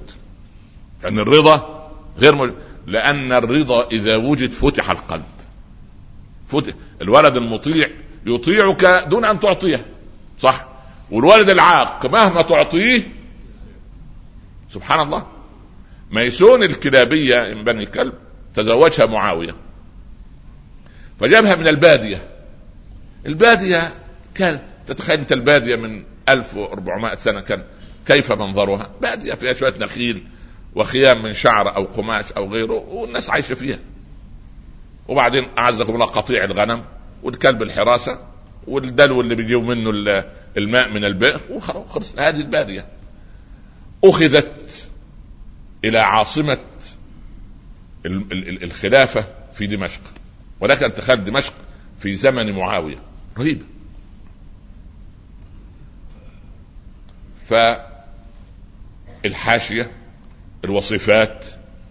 لأن 1.04 1.20
الرضا 1.20 1.90
غير 2.18 2.36
موجود. 2.36 2.56
لأن 2.88 3.32
الرضا 3.32 3.88
إذا 3.88 4.16
وجد 4.16 4.52
فتح 4.52 4.92
القلب. 4.92 5.24
فتح. 6.48 6.74
الولد 7.02 7.38
المطيع 7.38 7.90
يطيعك 8.26 8.86
دون 9.08 9.26
أن 9.26 9.40
تعطيه. 9.40 9.86
صح؟ 10.40 10.68
والولد 11.12 11.50
العاق 11.50 12.06
مهما 12.06 12.42
تعطيه 12.42 13.04
سبحان 14.70 15.00
الله. 15.00 15.28
ميسون 16.12 16.64
الكلابية 16.64 17.54
من 17.54 17.64
بني 17.64 17.86
كلب 17.86 18.14
تزوجها 18.54 19.06
معاوية. 19.06 19.56
فجابها 21.20 21.56
من 21.56 21.68
البادية. 21.68 22.28
البادية 23.26 23.94
كان 24.36 24.60
تتخيل 24.88 25.20
أنت 25.20 25.32
البادية 25.32 25.76
من 25.76 26.04
1400 26.30 27.16
سنة 27.16 27.42
كان 27.42 27.64
كيف 28.06 28.32
منظرها؟ 28.32 28.90
بادية 29.02 29.34
فيها 29.34 29.54
شوية 29.54 29.74
نخيل 29.80 30.28
وخيام 30.76 31.24
من 31.24 31.34
شعر 31.34 31.76
أو 31.76 31.84
قماش 31.86 32.32
أو 32.32 32.54
غيره 32.54 32.74
والناس 32.74 33.30
عايشة 33.30 33.56
فيها. 33.56 33.80
وبعدين 35.08 35.48
أعزكم 35.58 35.94
الله 35.94 36.06
قطيع 36.06 36.44
الغنم 36.44 36.86
والكلب 37.24 37.62
الحراسة 37.62 38.20
والدلو 38.68 39.22
اللي 39.22 39.36
بيجيب 39.36 39.64
منه 39.64 39.90
الماء 40.58 40.90
من 40.90 41.06
البئر 41.06 41.42
وخلص 41.50 42.20
هذه 42.20 42.40
البادية. 42.40 42.88
أخذت 44.04 44.88
إلى 45.86 46.00
عاصمة 46.00 46.58
الخلافة 48.64 49.26
في 49.54 49.68
دمشق. 49.68 50.02
ولكن 50.60 50.94
تخيل 50.94 51.24
دمشق 51.24 51.54
في 52.00 52.16
زمن 52.16 52.52
معاوية. 52.52 52.98
رهيبة. 53.38 53.66
فالحاشيه 59.26 59.92
الوصيفات 60.66 61.46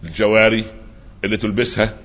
الجواري 0.04 0.64
اللي 1.24 1.36
تلبسها 1.36 1.96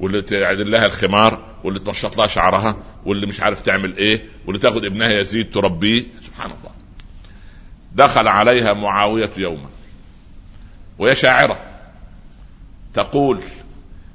واللي 0.00 0.22
تعدل 0.22 0.70
لها 0.70 0.86
الخمار 0.86 1.54
واللي 1.64 1.80
تنشط 1.80 2.16
لها 2.16 2.26
شعرها 2.26 2.76
واللي 3.04 3.26
مش 3.26 3.40
عارف 3.40 3.60
تعمل 3.60 3.96
إيه 3.96 4.28
واللي 4.46 4.60
تاخد 4.60 4.84
ابنها 4.84 5.12
يزيد 5.12 5.50
تربيه. 5.50 6.04
سبحان 6.26 6.50
الله. 6.50 6.70
دخل 7.94 8.28
عليها 8.28 8.72
معاوية 8.72 9.30
يوما 9.36 9.68
وهي 10.98 11.14
شاعرة 11.14 11.60
تقول 12.94 13.40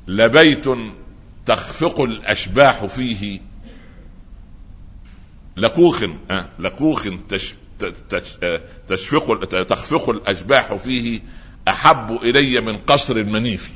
لبيت 0.07 0.65
تخفق 1.45 2.01
الأشباح 2.01 2.86
فيه 2.86 3.39
لكوخ 5.57 6.03
آه 6.31 6.49
لكوخ 6.59 7.07
تش 7.29 7.53
تشفق 8.89 9.46
تخفق 9.63 10.10
الأشباح 10.10 10.74
فيه 10.76 11.19
أحب 11.67 12.19
إلي 12.24 12.62
من 12.62 12.78
قصر 12.78 13.15
المنيف. 13.15 13.72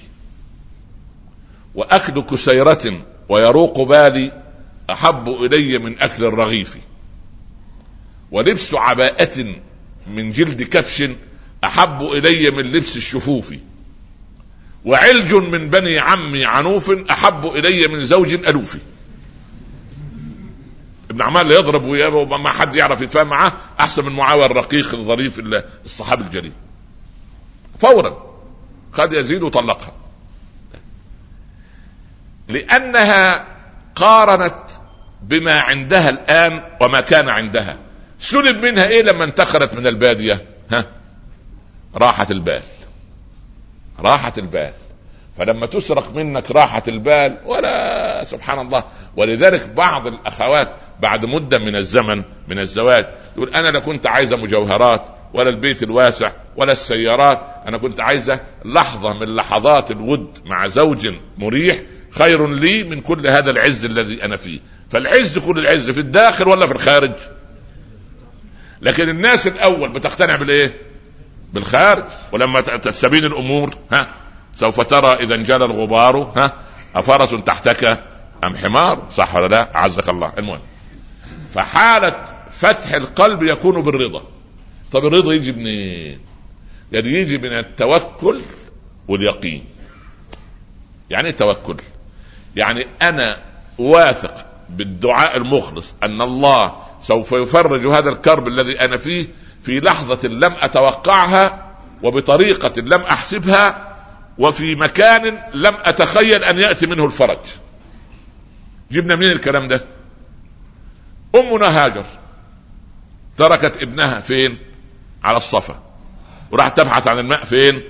وأكل 1.75 2.21
كسيرة 2.21 3.05
ويروق 3.29 3.81
بالي 3.81 4.43
أحب 4.89 5.29
إلي 5.29 5.77
من 5.77 5.99
أكل 5.99 6.25
الرغيف. 6.25 6.77
ولبس 8.31 8.73
عباءة 8.73 9.55
من 10.07 10.31
جلد 10.31 10.63
كبش 10.63 11.03
أحب 11.63 12.01
إلي 12.01 12.51
من 12.51 12.63
لبس 12.63 12.97
الشفوف. 12.97 13.53
وعلج 14.85 15.33
من 15.33 15.69
بني 15.69 15.99
عمي 15.99 16.45
عنوف 16.45 16.91
أحب 17.09 17.45
إلي 17.45 17.87
من 17.87 18.05
زوج 18.05 18.33
ألوف. 18.33 18.77
ابن 21.17 21.25
عمال 21.25 21.51
يضرب 21.51 21.83
وما 22.13 22.49
حد 22.49 22.75
يعرف 22.75 23.01
يتفاهم 23.01 23.27
معاه 23.27 23.51
أحسن 23.79 24.05
من 24.05 24.11
معاوية 24.11 24.45
الرقيق 24.45 24.93
الظريف 24.93 25.39
الصحابي 25.85 26.23
الجليل. 26.23 26.51
فورا 27.79 28.17
خد 28.93 29.13
يزيد 29.13 29.43
وطلقها 29.43 29.91
لأنها 32.47 33.47
قارنت 33.95 34.63
بما 35.21 35.61
عندها 35.61 36.09
الآن 36.09 36.63
وما 36.81 37.01
كان 37.01 37.29
عندها. 37.29 37.77
سلب 38.19 38.65
منها 38.65 38.87
إيه 38.87 39.03
لما 39.03 39.23
انتقلت 39.23 39.73
من 39.73 39.87
البادية؟ 39.87 40.45
ها؟ 40.71 40.85
راحه 41.95 42.27
البال. 42.31 42.63
راحه 43.99 44.33
البال. 44.37 44.73
فلما 45.37 45.65
تسرق 45.65 46.15
منك 46.15 46.51
راحه 46.51 46.83
البال 46.87 47.37
ولا 47.45 48.23
سبحان 48.23 48.59
الله. 48.59 48.83
ولذلك 49.15 49.69
بعض 49.69 50.07
الأخوات 50.07 50.75
بعد 50.99 51.25
مدة 51.25 51.57
من 51.57 51.75
الزمن 51.75 52.23
من 52.47 52.59
الزواج. 52.59 53.07
يقول 53.35 53.49
أنا 53.49 53.71
لا 53.71 53.79
كنت 53.79 54.07
عايزه 54.07 54.37
مجوهرات 54.37 55.05
ولا 55.33 55.49
البيت 55.49 55.83
الواسع 55.83 56.31
ولا 56.55 56.71
السيارات. 56.71 57.41
أنا 57.67 57.77
كنت 57.77 57.99
عايزه 57.99 58.41
لحظة 58.65 59.13
من 59.13 59.35
لحظات 59.35 59.91
الود 59.91 60.37
مع 60.45 60.67
زوج 60.67 61.09
مريح 61.37 61.77
خير 62.11 62.47
لي 62.47 62.83
من 62.83 63.01
كل 63.01 63.27
هذا 63.27 63.51
العز 63.51 63.85
الذي 63.85 64.23
أنا 64.23 64.37
فيه. 64.37 64.59
فالعز 64.91 65.37
كل 65.37 65.59
العز 65.59 65.89
في 65.89 65.99
الداخل 65.99 66.47
ولا 66.47 66.67
في 66.67 66.73
الخارج. 66.73 67.11
لكن 68.81 69.09
الناس 69.09 69.47
الأول 69.47 69.89
بتقتنع 69.89 70.35
بالإيه؟ 70.35 70.73
بالخارج. 71.53 72.03
ولما 72.31 72.61
تستبين 72.61 73.25
الأمور 73.25 73.75
ها 73.91 74.07
سوف 74.55 74.81
ترى 74.81 75.13
إذا 75.13 75.35
انجلى 75.35 75.65
الغبار 75.65 76.17
ها 76.35 76.53
أفرس 76.95 77.29
تحتك 77.45 78.03
أم 78.43 78.55
حمار؟ 78.55 79.03
صح 79.15 79.35
ولا 79.35 79.47
لا؟ 79.47 79.71
عزك 79.73 80.09
الله. 80.09 80.31
المهم. 80.37 80.59
فحالة 81.51 82.23
فتح 82.51 82.93
القلب 82.93 83.43
يكون 83.43 83.81
بالرضا. 83.81 84.23
طب 84.91 85.05
الرضا 85.05 85.33
يجي 85.33 85.51
منين؟ 85.51 86.19
يعني 86.91 87.09
يجي 87.09 87.37
من 87.37 87.59
التوكل 87.59 88.39
واليقين. 89.07 89.63
يعني 91.09 91.27
إيه 91.27 91.35
توكل؟ 91.35 91.75
يعني 92.55 92.87
أنا 93.01 93.37
واثق 93.77 94.45
بالدعاء 94.69 95.37
المخلص 95.37 95.95
أن 96.03 96.21
الله 96.21 96.75
سوف 97.01 97.31
يفرج 97.31 97.85
هذا 97.85 98.09
الكرب 98.09 98.47
الذي 98.47 98.79
أنا 98.79 98.97
فيه 98.97 99.27
في 99.63 99.79
لحظة 99.79 100.27
لم 100.27 100.53
أتوقعها 100.53 101.73
وبطريقة 102.03 102.81
لم 102.81 103.01
أحسبها 103.01 103.95
وفي 104.37 104.75
مكان 104.75 105.43
لم 105.53 105.73
أتخيل 105.75 106.43
أن 106.43 106.59
يأتي 106.59 106.87
منه 106.87 107.05
الفرج. 107.05 107.39
جبنا 108.91 109.15
منين 109.15 109.31
الكلام 109.31 109.67
ده؟ 109.67 109.85
أمنا 111.35 111.85
هاجر. 111.85 112.05
تركت 113.37 113.83
ابنها 113.83 114.19
فين؟ 114.19 114.57
على 115.23 115.37
الصفا. 115.37 115.83
وراح 116.51 116.67
تبحث 116.69 117.07
عن 117.07 117.19
الماء 117.19 117.43
فين؟ 117.43 117.83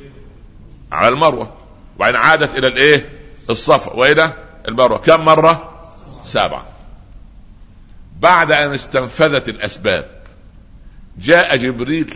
على 0.92 1.08
المروة. 1.08 1.58
وبعدين 1.96 2.16
عادت 2.16 2.58
إلى 2.58 2.68
الإيه؟ 2.68 3.10
الصفا. 3.50 3.94
وإلى 3.94 4.34
المروة. 4.68 4.98
كم 4.98 5.26
مرة؟ 5.26 5.74
سبعة. 6.24 6.66
بعد 8.20 8.52
أن 8.52 8.74
استنفذت 8.74 9.50
الأسباب 9.50 10.10
جاء 11.18 11.58
جبريل 11.58 12.14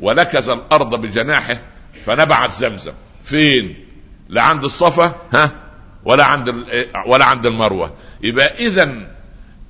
ولكز 0.00 0.48
الأرض 0.48 1.00
بجناحه 1.00 1.60
فنبعت 2.04 2.52
زمزم. 2.52 2.92
فين؟ 3.22 3.86
لا 4.28 4.42
عند 4.42 4.64
الصفا 4.64 5.14
ها؟ 5.32 5.52
ولا 6.04 6.24
عند 6.24 6.48
ولا 7.06 7.24
عند 7.24 7.46
المروة. 7.46 7.94
يبقى 8.22 8.46
اذا 8.46 9.09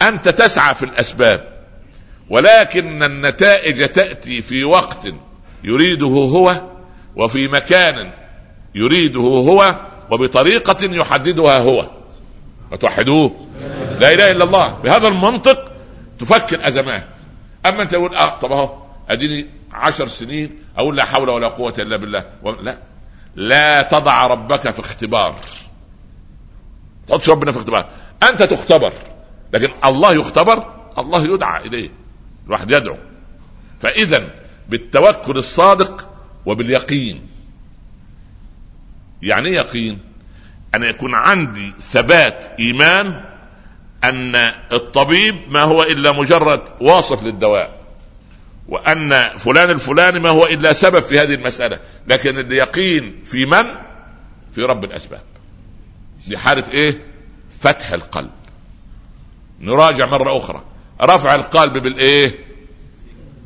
أنت 0.03 0.29
تسعى 0.29 0.75
في 0.75 0.85
الأسباب 0.85 1.61
ولكن 2.31 3.03
النتائج 3.03 3.89
تأتي 3.89 4.43
في 4.43 4.65
وقت 4.65 5.09
يريده 5.65 6.07
هو 6.07 6.63
وفي 7.17 7.49
مكان 7.49 8.11
يريده 8.75 9.21
هو 9.21 9.81
وبطريقة 10.11 10.77
يحددها 10.83 11.59
هو. 11.59 11.91
فتوحدوه 12.71 13.47
لا 14.01 14.15
إله 14.15 14.31
إلا 14.31 14.45
الله. 14.45 14.69
بهذا 14.69 15.09
المنطق 15.09 15.73
تفكر 16.19 16.69
أزمات. 16.69 17.07
أما 17.67 17.83
أنت 17.83 17.91
تقول 17.91 18.15
آه 18.15 18.39
طب 18.39 18.53
أهو 18.53 18.83
أديني 19.09 19.47
عشر 19.73 20.07
سنين 20.07 20.59
أقول 20.77 20.97
لا 20.97 21.05
حول 21.05 21.29
ولا 21.29 21.49
قوة 21.49 21.75
إلا 21.79 21.97
بالله. 21.97 22.25
لا. 22.63 22.79
لا 23.37 23.83
تضع 23.83 24.27
ربك 24.27 24.71
في 24.71 24.81
اختبار. 24.81 25.37
تحطش 27.09 27.31
ربنا 27.31 27.53
في 27.53 27.59
اختبار. 27.59 27.89
أنت 28.23 28.43
تختبر. 28.43 28.93
لكن 29.53 29.69
الله 29.85 30.13
يختبر 30.13 30.73
الله 30.99 31.35
يدعى 31.35 31.67
إليه 31.67 31.91
الواحد 32.47 32.71
يدعو. 32.71 32.97
فإذا 33.81 34.35
بالتوكل 34.69 35.39
الصادق 35.39 36.09
وباليقين. 36.47 37.27
يعني 39.23 39.49
إيه 39.49 39.55
يقين؟ 39.55 39.99
أن 40.75 40.83
يكون 40.83 41.15
عندي 41.15 41.73
ثبات 41.91 42.53
إيمان 42.59 43.25
أن 44.05 44.35
الطبيب 44.73 45.37
ما 45.49 45.63
هو 45.63 45.83
إلا 45.83 46.13
مجرد 46.13 46.63
واصف 46.81 47.23
للدواء 47.23 47.81
وأن 48.69 49.37
فلان 49.39 49.71
الفلاني 49.71 50.21
ما 50.21 50.29
هو 50.29 50.47
إلا 50.47 50.73
سبب 50.73 51.01
في 51.03 51.19
هذه 51.19 51.35
المسألة. 51.35 51.81
لكن 52.07 52.39
اليقين 52.39 53.23
في 53.25 53.47
من؟ 53.47 53.65
في 54.55 54.63
رب 54.63 54.85
الأسباب. 54.85 55.23
دي 56.29 56.39
حاله 56.39 56.65
إيه؟ 56.73 57.01
فتح 57.61 57.93
القلب. 57.93 58.31
نراجع 59.61 60.07
مرة 60.07 60.39
أخرى. 60.39 60.63
رفع 61.03 61.35
القلب 61.35 61.79
بالايه 61.79 62.39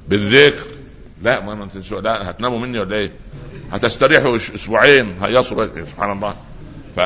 بالذكر. 0.08 0.64
لا 1.22 1.40
ما 1.40 1.64
انت 1.64 1.92
لا 1.92 2.30
هتناموا 2.30 2.58
مني 2.58 2.78
ولا 2.78 2.96
إيه؟ 2.96 3.12
هتستريحوا 3.72 4.36
أسبوعين. 4.36 5.18
هيصوا 5.22 5.66
سبحان 5.66 6.12
الله. 6.12 6.36
ف 6.96 7.00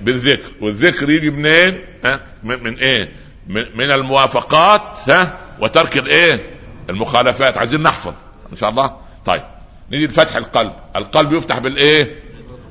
بالذكر. 0.00 0.52
والذكر 0.60 1.10
يجي 1.10 1.30
منين؟ 1.30 1.84
ها؟ 2.04 2.20
من, 2.42 2.62
من 2.62 2.78
إيه؟ 2.78 3.12
من, 3.48 3.64
من 3.76 3.90
الموافقات 3.90 5.10
ها؟ 5.10 5.38
وترك 5.60 5.98
الايه 5.98 6.50
المخالفات. 6.90 7.58
عايزين 7.58 7.82
نحفظ. 7.82 8.14
إن 8.52 8.56
شاء 8.56 8.70
الله. 8.70 8.96
طيب. 9.26 9.42
نيجي 9.90 10.06
لفتح 10.06 10.36
القلب. 10.36 10.72
القلب 10.96 11.32
يفتح 11.32 11.58
بالايه 11.58 12.22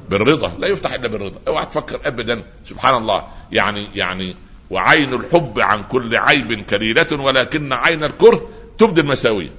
بالرضا. 0.10 0.54
لا 0.60 0.68
يفتح 0.68 0.94
إلا 0.94 1.08
بالرضا. 1.08 1.40
أوعى 1.48 1.66
تفكر 1.66 2.00
ابدا. 2.06 2.44
سبحان 2.66 2.96
الله. 2.98 3.28
يعني 3.52 3.88
يعني 3.96 4.36
وعين 4.74 5.14
الحب 5.14 5.60
عن 5.60 5.84
كل 5.84 6.16
عيب 6.16 6.62
كليلة 6.66 7.08
ولكن 7.12 7.74
عين 7.74 8.04
الكره 8.04 8.50
تبدي 8.78 9.02
المساوية 9.02 9.50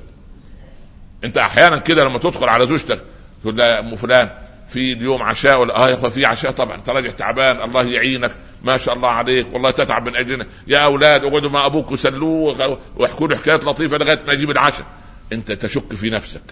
انت 1.24 1.38
أحيانا 1.38 1.77
كده 1.77 2.05
لما 2.05 2.18
تدخل 2.18 2.48
على 2.48 2.66
زوجتك 2.66 3.05
تقول 3.42 3.57
لها 3.57 3.81
أم 3.81 3.96
فلان 3.96 4.31
في 4.68 4.92
اليوم 4.92 5.22
عشاء 5.22 5.61
ولا 5.61 5.77
آه 5.77 5.88
يا 5.88 5.94
اخوة 5.94 6.11
في 6.11 6.27
عشاء 6.27 6.50
طبعا 6.50 6.74
أنت 6.74 6.90
راجع 6.90 7.11
تعبان 7.11 7.62
الله 7.62 7.83
يعينك 7.83 8.33
ما 8.64 8.77
شاء 8.77 8.94
الله 8.94 9.09
عليك 9.09 9.46
والله 9.53 9.70
تتعب 9.70 10.09
من 10.09 10.16
أجلنا. 10.16 10.46
يا 10.66 10.79
أولاد 10.79 11.24
اقعدوا 11.24 11.50
مع 11.50 11.66
أبوك 11.66 11.92
وسلوه 11.92 12.79
واحكوا 12.96 13.29
له 13.29 13.37
حكايات 13.37 13.64
لطيفة 13.64 13.96
لغاية 13.98 14.22
ما 14.27 14.33
يجيب 14.33 14.50
العشاء. 14.50 14.87
انت 15.33 15.53
تشك 15.53 15.94
في 15.94 16.11
نفسك. 16.11 16.42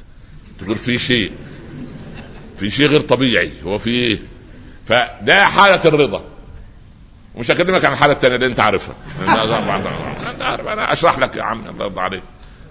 تقول 0.61 0.77
في 0.77 0.99
شيء. 0.99 1.33
في 2.57 2.71
شيء 2.71 2.87
غير 2.87 3.01
طبيعي 3.01 3.51
هو 3.65 3.79
في 3.79 3.91
إيه؟ 3.91 4.19
فده 4.87 5.45
حالة 5.45 5.85
الرضا. 5.85 6.25
مش 7.37 7.51
هكلمك 7.51 7.85
عن 7.85 7.93
الحاله 7.93 8.13
الثانية 8.13 8.35
اللي 8.35 8.47
انت 8.47 8.61
عارفها. 8.61 8.95
انت 10.31 10.43
عارف 10.43 10.67
أنا 10.67 10.93
اشرح 10.93 11.19
لك 11.19 11.37
يا 11.37 11.43
عم 11.43 11.69
الله 11.69 11.85
يرضى 11.85 12.01
عليك. 12.01 12.23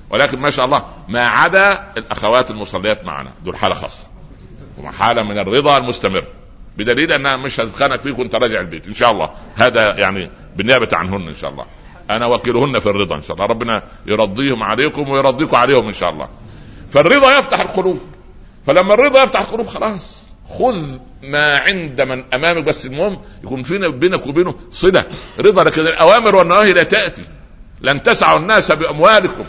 ولكن 0.09 0.39
ما 0.39 0.49
شاء 0.49 0.65
الله 0.65 0.85
ما 1.07 1.27
عدا 1.27 1.91
الأخوات 1.97 2.51
المصليات 2.51 3.05
معنا 3.05 3.31
دول 3.43 3.57
حالة 3.57 3.75
خاصة. 3.75 4.07
حاله 4.99 5.23
من 5.23 5.37
الرضا 5.37 5.77
المستمر. 5.77 6.23
بدليل 6.77 7.11
أنها 7.11 7.35
مش 7.35 7.59
هتتخانق 7.59 7.95
فيك 7.95 8.19
وأنت 8.19 8.35
راجع 8.35 8.59
البيت. 8.59 8.87
إن 8.87 8.93
شاء 8.93 9.11
الله. 9.11 9.29
هذا 9.55 9.97
يعني 9.97 10.29
بالنيابة 10.55 10.87
عنهن 10.93 11.27
إن 11.27 11.35
شاء 11.35 11.49
الله. 11.49 11.65
أنا 12.09 12.25
وكيلهن 12.25 12.79
في 12.79 12.89
الرضا 12.89 13.15
إن 13.15 13.23
شاء 13.23 13.33
الله. 13.33 13.45
ربنا 13.45 13.83
يرضيهم 14.05 14.63
عليكم 14.63 15.09
ويرضيكم 15.09 15.55
عليهم 15.55 15.87
إن 15.87 15.93
شاء 15.93 16.09
الله. 16.09 16.27
فالرضا 16.91 17.37
يفتح 17.37 17.59
القلوب. 17.59 17.99
فلما 18.67 18.93
الرضا 18.93 19.23
يفتح 19.23 19.39
القلوب 19.39 19.67
خلاص. 19.67 20.23
خذ 20.49 20.97
ما 21.23 21.57
عند 21.57 22.01
من 22.01 22.23
أمامك 22.33 22.63
بس 22.63 22.85
المهم 22.85 23.21
يكون 23.43 23.63
فينا 23.63 23.87
بينك 23.87 24.27
وبينه 24.27 24.55
صلة. 24.71 25.05
رضا 25.39 25.63
لكن 25.63 25.81
الأوامر 25.81 26.35
والنواهي 26.35 26.73
لا 26.73 26.83
تأتي. 26.83 27.21
لن 27.81 28.03
تسعوا 28.03 28.39
الناس 28.39 28.71
بأموالكم 28.71 29.45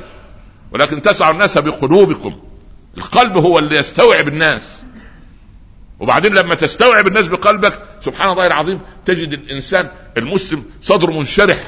ولكن 0.73 1.03
تسعوا 1.03 1.33
الناس 1.33 1.59
بقلوبكم. 1.59 2.41
القلب 2.99 3.37
هو 3.37 3.59
اللي 3.59 3.77
يستوعب 3.77 4.29
الناس. 4.29 4.63
وبعدين 6.01 6.35
لما 6.35 6.55
تستوعب 6.55 7.07
الناس 7.07 7.27
بقلبك 7.29 7.83
سبحان 8.01 8.31
الله 8.31 8.47
العظيم 8.47 8.81
تجد 9.05 9.33
الإنسان 9.33 9.91
المسلم 10.17 10.65
صدره 10.83 11.13
منشرح 11.13 11.65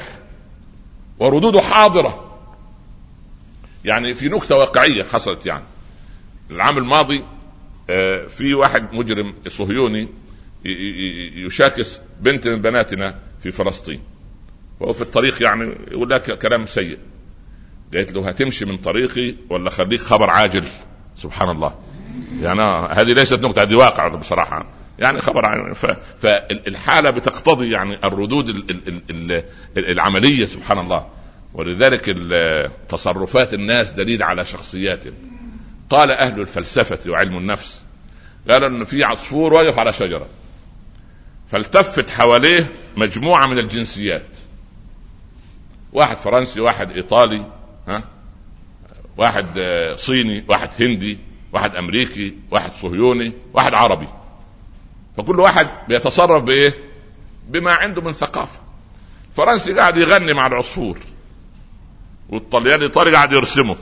وردوده 1.19 1.61
حاضرة. 1.61 2.37
يعني 3.85 4.13
في 4.13 4.29
نكتة 4.29 4.55
واقعية 4.55 5.03
حصلت 5.13 5.45
يعني. 5.45 5.63
العام 6.51 6.77
الماضي 6.77 7.23
في 8.27 8.53
واحد 8.53 8.93
مجرم 8.93 9.33
صهيوني 9.47 10.07
يشاكس 11.35 11.99
بنت 12.21 12.47
من 12.47 12.61
بناتنا 12.61 13.19
في 13.43 13.51
فلسطين. 13.51 13.99
وهو 14.79 14.93
في 14.93 15.01
الطريق 15.01 15.43
يعني 15.43 15.75
يقول 15.91 16.09
لك 16.09 16.39
كلام 16.39 16.65
سيء. 16.65 16.97
قالت 17.93 18.11
له 18.11 18.29
هتمشي 18.29 18.65
من 18.65 18.77
طريقي 18.77 19.35
ولا 19.49 19.69
خليك 19.69 20.01
خبر 20.01 20.29
عاجل؟ 20.29 20.65
سبحان 21.17 21.49
الله. 21.49 21.75
يعني 22.41 22.61
هذه 23.01 23.13
ليست 23.13 23.45
نكته 23.45 23.61
هذه 23.61 23.75
واقع 23.75 24.07
بصراحة. 24.07 24.65
يعني 24.99 25.21
خبر 25.21 25.45
عن 25.45 25.73
فالحالة 26.17 27.09
بتقتضي 27.09 27.71
يعني 27.71 28.07
الردود 28.07 28.65
العملية 29.77 30.45
سبحان 30.45 30.79
الله. 30.79 31.07
ولذلك 31.53 32.17
تصرفات 32.89 33.53
الناس 33.53 33.91
دليل 33.91 34.23
على 34.23 34.45
شخصياتهم. 34.45 35.13
قال 35.95 36.11
أهل 36.11 36.41
الفلسفة 36.41 37.11
وعلم 37.11 37.37
النفس. 37.37 37.83
قالوا 38.49 38.67
إن 38.67 38.85
في 38.85 39.03
عصفور 39.03 39.53
واقف 39.53 39.79
على 39.79 39.93
شجرة. 39.93 40.27
فالتفت 41.51 42.09
حواليه 42.09 42.71
مجموعة 42.97 43.47
من 43.47 43.59
الجنسيات. 43.59 44.27
واحد 45.93 46.17
فرنسي 46.17 46.61
واحد 46.61 46.91
إيطالي 46.91 47.51
ها؟ 47.87 48.03
واحد 49.17 49.59
صيني 49.97 50.45
واحد 50.47 50.69
هندي 50.79 51.19
واحد 51.53 51.75
أمريكي 51.75 52.35
واحد 52.51 52.73
صهيوني 52.73 53.33
واحد 53.53 53.73
عربي. 53.73 54.07
فكل 55.17 55.39
واحد 55.39 55.67
بيتصرف 55.87 56.43
بإيه؟ 56.43 56.73
بما 57.47 57.71
عنده 57.73 58.01
من 58.01 58.13
ثقافة. 58.13 58.59
فرنسي 59.35 59.73
قاعد 59.73 59.97
يغني 59.97 60.33
مع 60.33 60.47
العصفور 60.47 60.99
والطلياني 62.29 62.75
الايطالي 62.75 63.11
قاعد 63.11 63.31
يرسمه. 63.31 63.75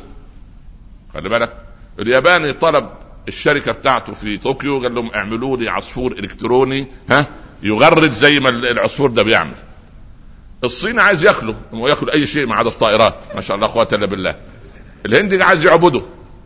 خلي 1.14 1.30
بالك. 1.30 1.63
الياباني 2.00 2.54
طلب 2.54 2.90
الشركة 3.28 3.72
بتاعته 3.72 4.14
في 4.14 4.38
طوكيو 4.38 4.80
قال 4.80 4.96
لهم 4.96 5.12
اعملوا 5.16 5.58
لي 5.58 5.70
عصفور 5.70 6.12
إلكتروني 6.12 6.88
ها 7.10 7.28
يغرد 7.64 8.12
زي 8.12 8.40
ما 8.40 8.50
العصفور 8.50 9.10
ده 9.10 9.24
بيعمل. 9.24 9.56
الصيني 10.64 11.02
عايز 11.02 11.26
ياكله 11.26 11.56
هو 11.74 11.88
ياكل 11.88 12.10
أي 12.10 12.28
شيء 12.28 12.46
ما 12.46 12.56
عدا 12.56 12.70
الطائرات 12.70 13.16
ما 13.36 13.42
شاء 13.42 13.56
الله 13.56 13.68
قوه 13.68 13.88
إلا 13.94 14.06
بالله. 14.06 14.36
الهندي 15.06 15.44
عايز 15.44 15.66
يعبده 15.66 16.02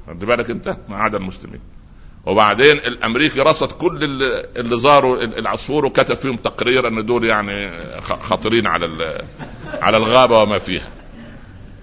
خد 0.08 0.20
بالك 0.20 0.50
أنت 0.50 0.78
ما 0.89 0.98
عدا 0.98 1.18
المسلمين. 1.18 1.60
وبعدين 2.26 2.78
الأمريكي 2.78 3.41
رصد 3.41 3.72
كل 3.72 4.04
اللي 4.58 4.80
زاروا 4.80 5.24
العصفور 5.24 5.86
وكتب 5.86 6.16
فيهم 6.16 6.36
تقرير 6.36 6.88
إن 6.88 7.06
دول 7.06 7.26
يعني 7.26 7.72
خطرين 8.02 8.68
على 8.68 9.18
على 9.82 9.98
الغابة 9.98 10.41
وما 10.41 10.58
فيها. 10.58 10.88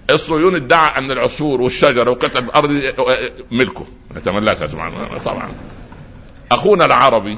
الصهيوني 0.09 0.57
ادعى 0.57 0.97
أن 0.97 1.11
العصفور 1.11 1.61
والشجرة 1.61 2.11
وكتب 2.11 2.43
الأرض 2.43 2.69
ملكه. 3.51 3.85
يتملكها 4.15 4.67
طبعا 4.67 5.17
طبعا. 5.17 5.51
أخونا 6.51 6.85
العربي 6.85 7.37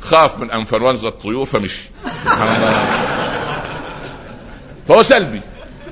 خاف 0.00 0.38
من 0.38 0.50
أنفلونزا 0.50 1.08
الطيور 1.08 1.44
فمشي. 1.44 1.82
فهو 4.88 5.02
سلبي. 5.02 5.40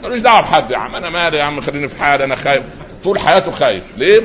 ملوش 0.03 0.19
دعوة 0.19 0.41
بحد 0.41 0.71
يا 0.71 0.77
عم؟ 0.77 0.95
أنا 0.95 1.11
مالي 1.11 1.39
يا 1.39 1.43
عم 1.43 1.61
خليني 1.61 1.89
في 1.89 1.99
حالي 1.99 2.25
أنا 2.25 2.35
خايف. 2.35 2.65
طول 3.05 3.19
حياته 3.19 3.51
خايف. 3.51 3.99
ليه؟ 3.99 4.21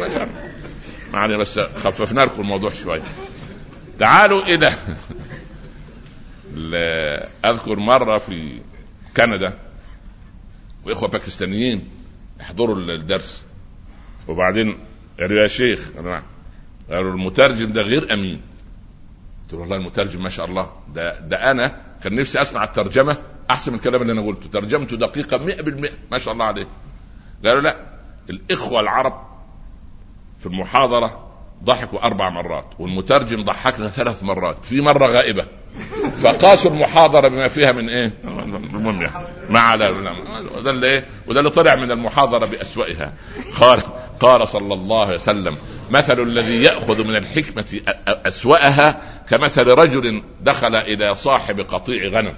ما 1.13 1.37
بس 1.37 1.59
خففنا 1.59 2.21
لكم 2.21 2.41
الموضوع 2.41 2.71
شوية 2.83 3.01
تعالوا 3.99 4.41
إلى 4.41 4.73
أذكر 7.45 7.75
مرة 7.75 8.17
في 8.17 8.51
كندا. 9.17 9.53
واخوة 10.85 11.09
باكستانيين 11.09 11.87
يحضروا 12.39 12.75
الدرس. 12.75 13.45
وبعدين 14.27 14.77
قالوا 15.19 15.37
يا 15.41 15.47
شيخ 15.47 15.91
قالوا 16.89 17.11
المترجم 17.13 17.71
ده 17.71 17.81
غير 17.81 18.13
أمين. 18.13 18.41
قلت 19.43 19.53
له 19.53 19.59
والله 19.59 19.75
المترجم 19.75 20.23
ما 20.23 20.29
شاء 20.29 20.45
الله 20.45 20.71
ده 20.95 21.19
ده 21.19 21.51
أنا 21.51 21.81
كان 22.03 22.15
نفسي 22.15 22.41
أسمع 22.41 22.63
الترجمة 22.63 23.17
أحسن 23.49 23.71
من 23.71 23.77
الكلام 23.77 24.01
اللي 24.01 24.13
أنا 24.13 24.21
قلته. 24.21 24.49
ترجمته 24.49 24.97
دقيقة 24.97 25.37
100% 25.37 25.91
ما 26.11 26.17
شاء 26.17 26.33
الله 26.33 26.45
عليه. 26.45 26.67
قالوا 27.45 27.61
لا 27.61 27.85
الإخوة 28.29 28.79
العرب 28.79 29.27
في 30.39 30.45
المحاضرة 30.45 31.29
ضحكوا 31.63 32.05
أربع 32.05 32.29
مرات 32.29 32.65
والمترجم 32.79 33.43
ضحكنا 33.43 33.89
ثلاث 33.89 34.23
مرات. 34.23 34.65
في 34.65 34.81
مرة 34.81 35.07
غائبة 35.07 35.47
فقاسوا 36.21 36.71
المحاضرة 36.71 37.27
بما 37.27 37.47
فيها 37.47 37.71
من 37.71 37.89
إيه؟ 37.89 38.13
المهم 38.23 39.01
يعني. 39.01 39.13
ما 39.49 39.59
على 39.59 39.89
وده 40.57 40.71
اللي 40.71 40.87
إيه؟ 40.87 41.05
وده 41.27 41.39
اللي 41.39 41.49
طلع 41.49 41.75
من 41.75 41.91
المحاضرة 41.91 42.45
باسوئها 42.45 43.13
قال 43.59 43.81
قال 44.19 44.47
صلى 44.47 44.73
الله 44.73 45.05
عليه 45.05 45.15
وسلم 45.15 45.55
مثل 45.89 46.23
الذي 46.23 46.63
يأخذ 46.63 47.07
من 47.07 47.15
الحكمة 47.15 47.79
أسوأها 48.07 49.01
كمثل 49.29 49.67
رجل 49.67 50.23
دخل 50.41 50.75
إلى 50.75 51.15
صاحب 51.15 51.59
قطيع 51.59 52.09
غنم. 52.09 52.33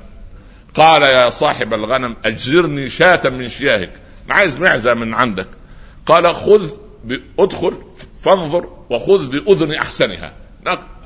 قال 0.76 1.02
يا 1.02 1.30
صاحب 1.30 1.74
الغنم 1.74 2.16
أجزرني 2.26 2.90
شاة 2.90 3.22
من 3.30 3.50
شياهك. 3.50 3.92
أنا 4.26 4.36
عايز 4.36 4.60
معزة 4.60 4.94
من 4.94 5.14
عندك. 5.14 5.48
قال 6.06 6.36
خذ 6.36 6.70
ادخل 7.40 7.74
فانظر 8.22 8.70
وخذ 8.90 9.30
بأذن 9.30 9.74
أحسنها. 9.74 10.34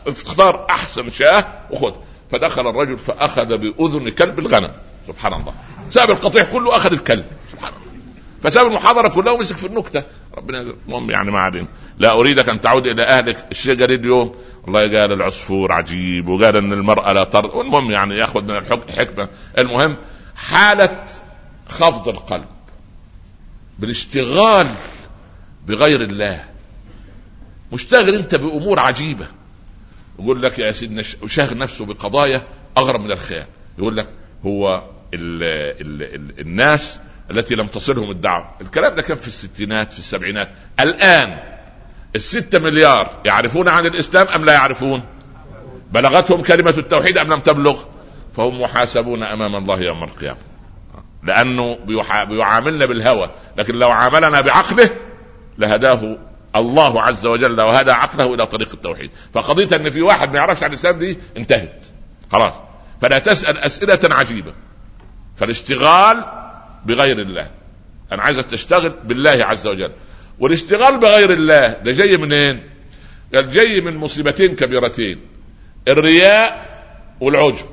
اختار 0.08 0.68
أحسن 0.70 1.10
شاة 1.10 1.46
وخذ. 1.72 1.94
فدخل 2.32 2.70
الرجل 2.70 2.98
فأخذ 2.98 3.58
بأذن 3.58 4.10
كلب 4.10 4.40
الغنم. 4.40 4.72
سبحان 5.08 5.34
الله. 5.34 5.54
ساب 5.90 6.12
القطيع 6.12 6.44
كله 6.44 6.76
أخذ 6.76 6.92
الكلب. 6.92 7.26
سبحان 7.52 7.74
الله. 7.74 7.86
فساب 8.42 8.68
المحاضرة 8.68 9.08
كلها 9.08 9.34
ومسك 9.34 9.58
في 9.58 9.68
النكتة. 9.68 10.04
ربنا 10.38 10.62
المهم 10.62 11.12
يعني 11.12 11.32
ما 11.32 11.40
علينا. 11.40 11.68
لا 12.00 12.12
أريدك 12.12 12.50
أن 12.50 12.62
تعود 12.62 12.88
إلى 12.88 13.04
أهلك. 13.04 13.48
قال 13.68 13.92
اليوم؟ 13.92 14.36
والله 14.64 15.00
قال 15.00 15.14
العصفور 15.14 15.72
عجيب 15.72 16.30
وقال 16.30 16.56
إن 16.56 16.74
المرأة 16.74 17.14
لا 17.14 17.24
ترد 17.24 17.56
المهم 17.56 17.92
يعني 17.92 18.18
ياخذ 18.18 18.44
من 18.44 18.56
الحكمه 18.56 19.28
المهم 19.58 19.96
حالة 20.36 21.06
خفض 21.68 22.08
القلب 22.08 22.46
بالاشتغال 23.80 24.68
بغير 25.68 26.02
الله. 26.02 26.44
مشتغل 27.72 28.16
أنت 28.16 28.36
بأمور 28.36 28.80
عجيبة. 28.80 29.28
يقول 30.20 30.42
لك 30.42 30.60
يا 30.60 30.72
سيدنا 30.72 31.02
شاغل 31.28 31.58
نفسه 31.58 31.86
بقضايا 31.86 32.42
أغرب 32.78 33.02
من 33.02 33.12
الخيال 33.12 33.46
يقول 33.78 33.98
لك 33.98 34.08
هو 34.46 34.84
ال 35.14 35.44
ال 35.82 36.04
ال 36.16 36.40
الناس 36.40 37.00
التي 37.32 37.56
لم 37.56 37.68
تصلهم 37.68 38.12
الدعوة. 38.12 38.50
الكلام 38.62 38.96
ده 38.96 39.02
كان 39.02 39.18
في 39.18 39.28
الستينات 39.28 39.94
في 39.94 40.00
السبعينات. 40.00 40.50
الآن 40.80 41.40
الستة 42.16 42.60
مليار 42.60 43.22
يعرفون 43.26 43.68
عن 43.68 43.86
الإسلام 43.86 44.28
أم 44.28 44.46
لا 44.46 44.54
يعرفون؟ 44.54 45.04
بلغتهم 45.92 46.42
كلمة 46.42 46.74
التوحيد 46.78 47.18
أم 47.18 47.34
لم 47.34 47.40
تبلغ؟ 47.40 47.84
فهم 48.36 48.62
محاسبون 48.62 49.24
أمام 49.24 49.56
الله 49.56 49.82
يوم 49.82 50.04
القيامة. 50.04 50.38
لأنه 51.24 51.78
بيعاملنا 52.26 52.86
بالهوى 52.86 53.30
لكن 53.58 53.76
لو 53.76 53.92
عاملنا 53.92 54.42
بعقله 54.42 54.90
لهداه 55.58 56.18
الله 56.56 57.02
عز 57.02 57.26
وجل 57.26 57.62
وهدى 57.62 57.92
عقله 57.92 58.34
إلى 58.34 58.48
طريق 58.48 58.70
التوحيد. 58.74 59.12
فقضية 59.34 59.76
إن 59.76 59.90
في 59.90 60.02
واحد 60.02 60.30
ما 60.30 60.36
يعرفش 60.38 60.64
عن 60.64 60.70
الإسلام 60.70 60.98
دي 60.98 61.18
انتهت. 61.38 61.86
خلاص. 62.32 62.54
فلا 63.02 63.20
تسأل 63.20 63.58
أسئلة 63.58 64.16
عجيبة. 64.16 64.54
فالاشتغال 65.38 66.26
بغير 66.86 67.20
الله. 67.20 67.48
أنا 68.12 68.22
عايزك 68.22 68.46
تشتغل 68.46 68.90
بالله 69.04 69.46
عز 69.46 69.68
وجل. 69.68 69.92
والاشتغال 70.40 70.98
بغير 71.00 71.34
الله 71.34 71.68
ده 71.68 71.92
جاي 71.92 72.18
منين؟ 72.18 72.64
قال 73.36 73.52
جاي 73.52 73.82
من 73.82 73.98
مصيبتين 73.98 74.56
كبيرتين. 74.56 75.20
الرياء 75.88 76.66
والعجب. 77.22 77.68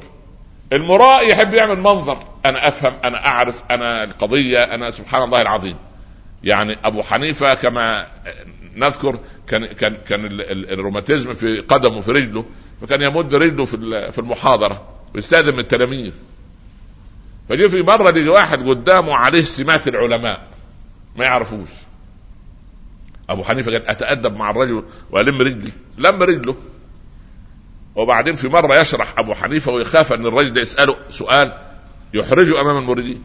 المراء 0.73 1.29
يحب 1.29 1.55
يعمل 1.55 1.81
منظر. 1.81 2.19
أنا 2.47 2.69
أفهم 2.69 2.95
أنا 3.05 3.27
أعرف 3.27 3.63
أنا 3.71 4.05
القضية 4.05 4.65
أنا 4.65 4.91
سبحان 4.91 5.23
الله 5.23 5.43
العظيم. 5.43 5.77
يعني 6.45 6.79
أبو 6.85 7.03
حنيفة 7.03 7.55
كما 7.55 8.07
نذكر 8.77 9.19
كان 9.47 9.67
كان 9.67 9.97
كان 9.97 10.27
الروماتيزم 10.51 11.35
في 11.35 11.61
قدمه 11.61 12.01
في 12.01 12.13
رجله 12.13 12.45
فكان 12.81 13.03
يمد 13.03 13.35
رجله 13.35 13.65
في 13.65 14.13
في 14.13 14.19
المحاضرة 14.19 14.89
ويستأذن 15.15 15.53
من 15.53 15.59
التلاميذ. 15.59 16.13
فجي 17.49 17.69
في 17.69 17.83
مرة 17.83 18.11
لقي 18.11 18.29
واحد 18.29 18.69
قدامه 18.69 19.15
عليه 19.15 19.41
سمات 19.41 19.89
العلماء 19.89 20.47
ما 21.17 21.25
يعرفوش. 21.25 21.69
أبو 23.29 23.45
حنيفة 23.45 23.73
قال 23.73 23.89
أتأدب 23.89 24.37
مع 24.37 24.51
الرجل 24.51 24.85
وألم 25.11 25.41
رجلي. 25.41 25.73
لم 25.99 26.23
رجله. 26.23 26.57
وبعدين 27.95 28.37
في 28.37 28.49
مرة 28.49 28.77
يشرح 28.77 29.19
أبو 29.19 29.35
حنيفة 29.35 29.73
ويخاف 29.73 30.13
أن 30.13 30.27
الرجل 30.27 30.53
ده 30.53 30.61
يسأله 30.61 30.97
سؤال 31.11 31.59
يحرجه 32.15 32.61
أمام 32.61 32.77
المريدين. 32.77 33.23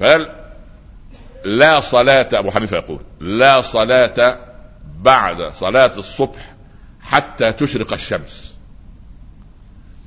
فقال 0.00 0.43
لا 1.44 1.80
صلاة 1.80 2.28
أبو 2.32 2.50
حنيفة 2.50 2.76
يقول 2.76 3.00
لا 3.20 3.60
صلاة 3.60 4.38
بعد 5.00 5.42
صلاة 5.42 5.92
الصبح 5.96 6.54
حتى 7.00 7.52
تشرق 7.52 7.92
الشمس. 7.92 8.54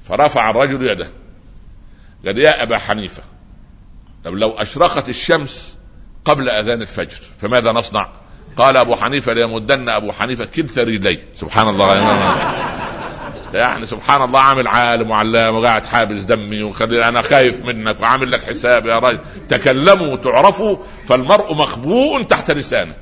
فرفع 0.09 0.49
الرجل 0.49 0.87
يده. 0.87 1.07
قال 2.25 2.37
يا 2.37 2.63
أبا 2.63 2.77
حنيفة 2.77 3.23
طب 4.23 4.33
لو 4.33 4.51
أشرقت 4.51 5.09
الشمس 5.09 5.77
قبل 6.25 6.49
أذان 6.49 6.81
الفجر 6.81 7.21
فماذا 7.41 7.71
نصنع؟ 7.71 8.09
قال 8.57 8.77
أبو 8.77 8.95
حنيفة 8.95 9.33
ليمدن 9.33 9.89
أبو 9.89 10.11
حنيفة 10.11 10.45
كلتا 10.45 10.83
رجليه. 10.83 11.25
سبحان 11.35 11.69
الله. 11.69 12.77
يعني 13.53 13.85
سبحان 13.85 14.21
الله 14.21 14.39
عامل 14.39 14.67
عالم 14.67 15.11
وعلام 15.11 15.55
وقاعد 15.55 15.85
حابس 15.85 16.21
دمي 16.21 16.63
وخلي 16.63 17.07
أنا 17.09 17.21
خايف 17.21 17.65
منك 17.65 18.01
وعامل 18.01 18.31
لك 18.31 18.43
حساب 18.43 18.85
يا 18.85 18.99
رجل 18.99 19.19
تكلموا 19.49 20.07
وتعرفوا 20.07 20.77
فالمرء 21.07 21.53
مخبوء 21.53 22.23
تحت 22.23 22.51
لسانه. 22.51 22.93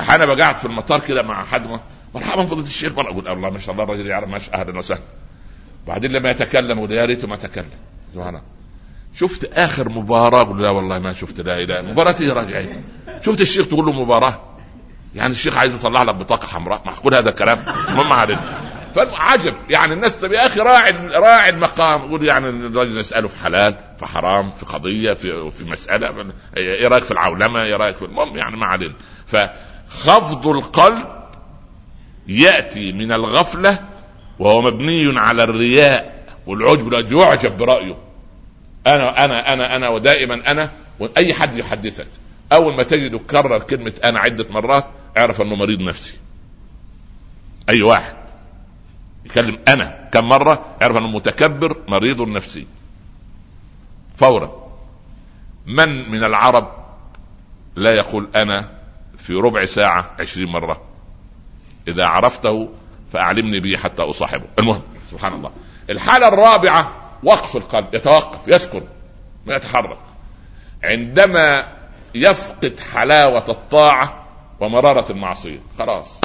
أحيانا 0.00 0.26
بقعد 0.26 0.58
في 0.58 0.64
المطار 0.64 1.00
كده 1.00 1.22
مع 1.22 1.44
حد 1.44 1.80
مرحبا 2.14 2.42
فضيلة 2.42 2.66
الشيخ 2.66 2.96
مرة 2.96 3.10
أقول 3.10 3.28
الله 3.28 3.50
ما 3.50 3.58
شاء 3.58 3.72
الله 3.72 3.84
الرجل 3.84 4.06
يعرف 4.06 4.28
ما 4.28 4.40
أهلا 4.54 4.78
وسهلا. 4.78 5.00
بعدين 5.86 6.12
لما 6.12 6.30
يتكلم 6.30 6.78
يقول 6.78 6.92
يا 6.92 7.04
ريته 7.04 7.28
ما 7.28 7.36
تكلم. 7.36 7.70
سبحان 8.14 8.28
الله. 8.28 8.42
شفت 9.14 9.44
آخر 9.52 9.88
مباراة؟ 9.88 10.40
أقول 10.40 10.62
لا 10.62 10.70
والله 10.70 10.98
ما 10.98 11.12
شفت 11.12 11.40
لا 11.40 11.62
إله. 11.62 11.82
مباراة 11.82 12.14
إيه 12.20 12.32
راجع 12.32 12.60
شفت 13.22 13.40
الشيخ 13.40 13.68
تقول 13.68 13.86
له 13.86 13.92
مباراة؟ 13.92 14.40
يعني 15.14 15.32
الشيخ 15.32 15.58
عايز 15.58 15.74
يطلع 15.74 16.02
لك 16.02 16.14
بطاقة 16.14 16.46
حمراء. 16.48 16.82
معقول 16.86 17.14
هذا 17.14 17.28
الكلام؟ 17.28 17.58
المهم 17.88 18.12
علينا. 18.12 18.60
فعجب 19.06 19.54
يعني 19.70 19.92
الناس 19.92 20.14
طب 20.14 20.32
يا 20.32 20.46
أخي 20.46 20.60
راعي 20.60 20.92
راعي 20.92 21.50
المقام. 21.50 22.00
يقول 22.00 22.24
يعني 22.24 22.48
الرجل 22.48 22.98
نساله 22.98 23.28
في 23.28 23.36
حلال 23.36 23.74
في 23.98 24.06
حرام 24.06 24.50
في 24.50 24.66
قضية 24.66 25.12
في 25.12 25.50
في 25.50 25.64
مسألة 25.64 26.32
إيه 26.56 26.88
رأيك 26.88 27.04
في 27.04 27.10
العولمة؟ 27.10 27.62
إيه 27.62 27.76
رأيك 27.76 27.96
في 27.96 28.04
المهم 28.04 28.36
يعني 28.36 28.56
ما 28.56 28.66
علينا. 28.66 28.94
فخفض 29.26 30.46
القلب 30.48 31.06
يأتي 32.28 32.92
من 32.92 33.12
الغفلة 33.12 33.78
وهو 34.38 34.62
مبني 34.62 35.18
على 35.18 35.42
الرياء 35.42 36.24
والعجب. 36.46 37.12
يعجب 37.12 37.56
برأيه. 37.56 37.96
أنا 38.86 39.24
أنا 39.24 39.52
أنا 39.52 39.76
أنا 39.76 39.88
ودائما 39.88 40.50
أنا 40.50 40.70
وأي 40.98 41.34
حد 41.34 41.56
يحدثك. 41.56 42.06
أول 42.52 42.74
ما 42.74 42.82
تجده 42.82 43.18
كرر 43.18 43.58
كلمة 43.58 43.92
أنا 44.04 44.18
عدة 44.18 44.46
مرات 44.50 44.86
أعرف 45.16 45.40
إنه 45.40 45.54
مريض 45.54 45.80
نفسي. 45.80 46.14
أي 47.68 47.82
واحد. 47.82 48.17
يكلم 49.30 49.58
أنا 49.68 50.08
كم 50.12 50.28
مرة 50.28 50.64
اعرف 50.82 50.96
أنه 50.96 51.06
متكبر 51.06 51.76
مريض 51.88 52.20
نفسي. 52.20 52.66
فورا. 54.16 54.68
من 55.66 56.10
من 56.10 56.24
العرب 56.24 56.72
لا 57.76 57.90
يقول 57.90 58.28
أنا 58.36 58.68
في 59.18 59.34
ربع 59.34 59.64
ساعة 59.64 60.16
عشرين 60.20 60.48
مرة؟ 60.48 60.82
إذا 61.88 62.06
عرفته 62.06 62.68
فأعلمني 63.12 63.60
به 63.60 63.76
حتى 63.76 64.02
أصاحبه. 64.02 64.44
المهم 64.58 64.82
سبحان 65.10 65.32
الله. 65.32 65.50
الحالة 65.90 66.28
الرابعة 66.28 66.92
وقف 67.22 67.56
القلب 67.56 67.94
يتوقف 67.94 68.48
يسكن 68.48 68.82
ما 69.46 69.54
يتحرك. 69.54 69.98
عندما 70.84 71.68
يفقد 72.14 72.80
حلاوة 72.92 73.44
الطاعة 73.48 74.26
ومرارة 74.60 75.12
المعصية 75.12 75.60
خلاص. 75.78 76.20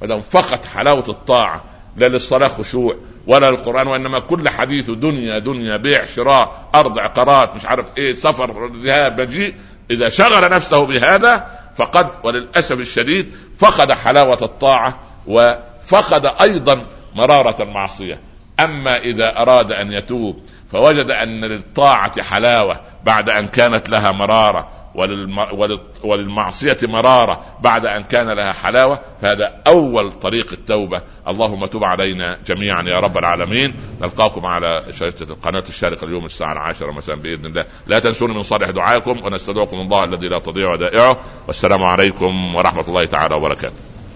ما 0.00 0.06
دام 0.06 0.20
فقد 0.20 0.64
حلاوة 0.64 1.04
الطاعة 1.08 1.64
لا 1.96 2.06
للصلاة 2.06 2.48
خشوع 2.48 2.96
ولا 3.26 3.50
للقرآن 3.50 3.86
وإنما 3.86 4.18
كل 4.18 4.48
حديثه 4.48 4.94
دنيا 4.94 5.38
دنيا 5.38 5.76
بيع 5.76 6.04
شراء 6.06 6.68
أرض 6.74 6.98
عقارات 6.98 7.54
مش 7.54 7.66
عارف 7.66 7.86
إيه 7.98 8.14
سفر 8.14 8.70
ذهاب 8.84 9.20
مجيء 9.20 9.54
إذا 9.90 10.08
شغل 10.08 10.50
نفسه 10.50 10.86
بهذا 10.86 11.46
فقد 11.76 12.08
وللأسف 12.24 12.78
الشديد 12.78 13.32
فقد 13.58 13.92
حلاوة 13.92 14.38
الطاعة 14.42 15.00
وفقد 15.26 16.26
أيضا 16.40 16.86
مرارة 17.14 17.62
المعصية. 17.62 18.20
أما 18.60 18.96
إذا 18.98 19.38
أراد 19.38 19.72
أن 19.72 19.92
يتوب 19.92 20.42
فوجد 20.72 21.10
أن 21.10 21.44
للطاعة 21.44 22.22
حلاوة 22.22 22.80
بعد 23.04 23.30
أن 23.30 23.48
كانت 23.48 23.88
لها 23.88 24.12
مرارة. 24.12 24.68
وللمعصية 26.04 26.78
مرارة 26.82 27.44
بعد 27.60 27.86
أن 27.86 28.02
كان 28.02 28.30
لها 28.30 28.52
حلاوة 28.52 29.00
فهذا 29.22 29.62
أول 29.66 30.12
طريق 30.12 30.52
التوبة. 30.52 31.02
اللهم 31.28 31.66
تب 31.66 31.84
علينا 31.84 32.38
جميعا 32.46 32.82
يا 32.82 33.00
رب 33.00 33.18
العالمين. 33.18 33.74
نلقاكم 34.00 34.46
على 34.46 34.84
شاشة 34.90 35.22
القناة 35.22 35.64
الشارقة 35.68 36.04
اليوم 36.04 36.24
الساعة 36.24 36.52
العاشرة 36.52 36.90
مساء 36.90 37.16
بإذن 37.16 37.46
الله. 37.46 37.64
لا 37.86 37.98
تنسون 37.98 38.30
من 38.30 38.42
صالح 38.42 38.70
دعائكم 38.70 39.24
ونستدعوكم 39.24 39.80
الله 39.80 40.04
الذي 40.04 40.28
لا 40.28 40.38
تضيع 40.38 40.72
ودائعه 40.72 41.16
والسلام 41.46 41.84
عليكم 41.84 42.54
ورحمة 42.54 42.84
الله 42.88 43.04
تعالى 43.04 43.34
وبركاته. 43.34 43.91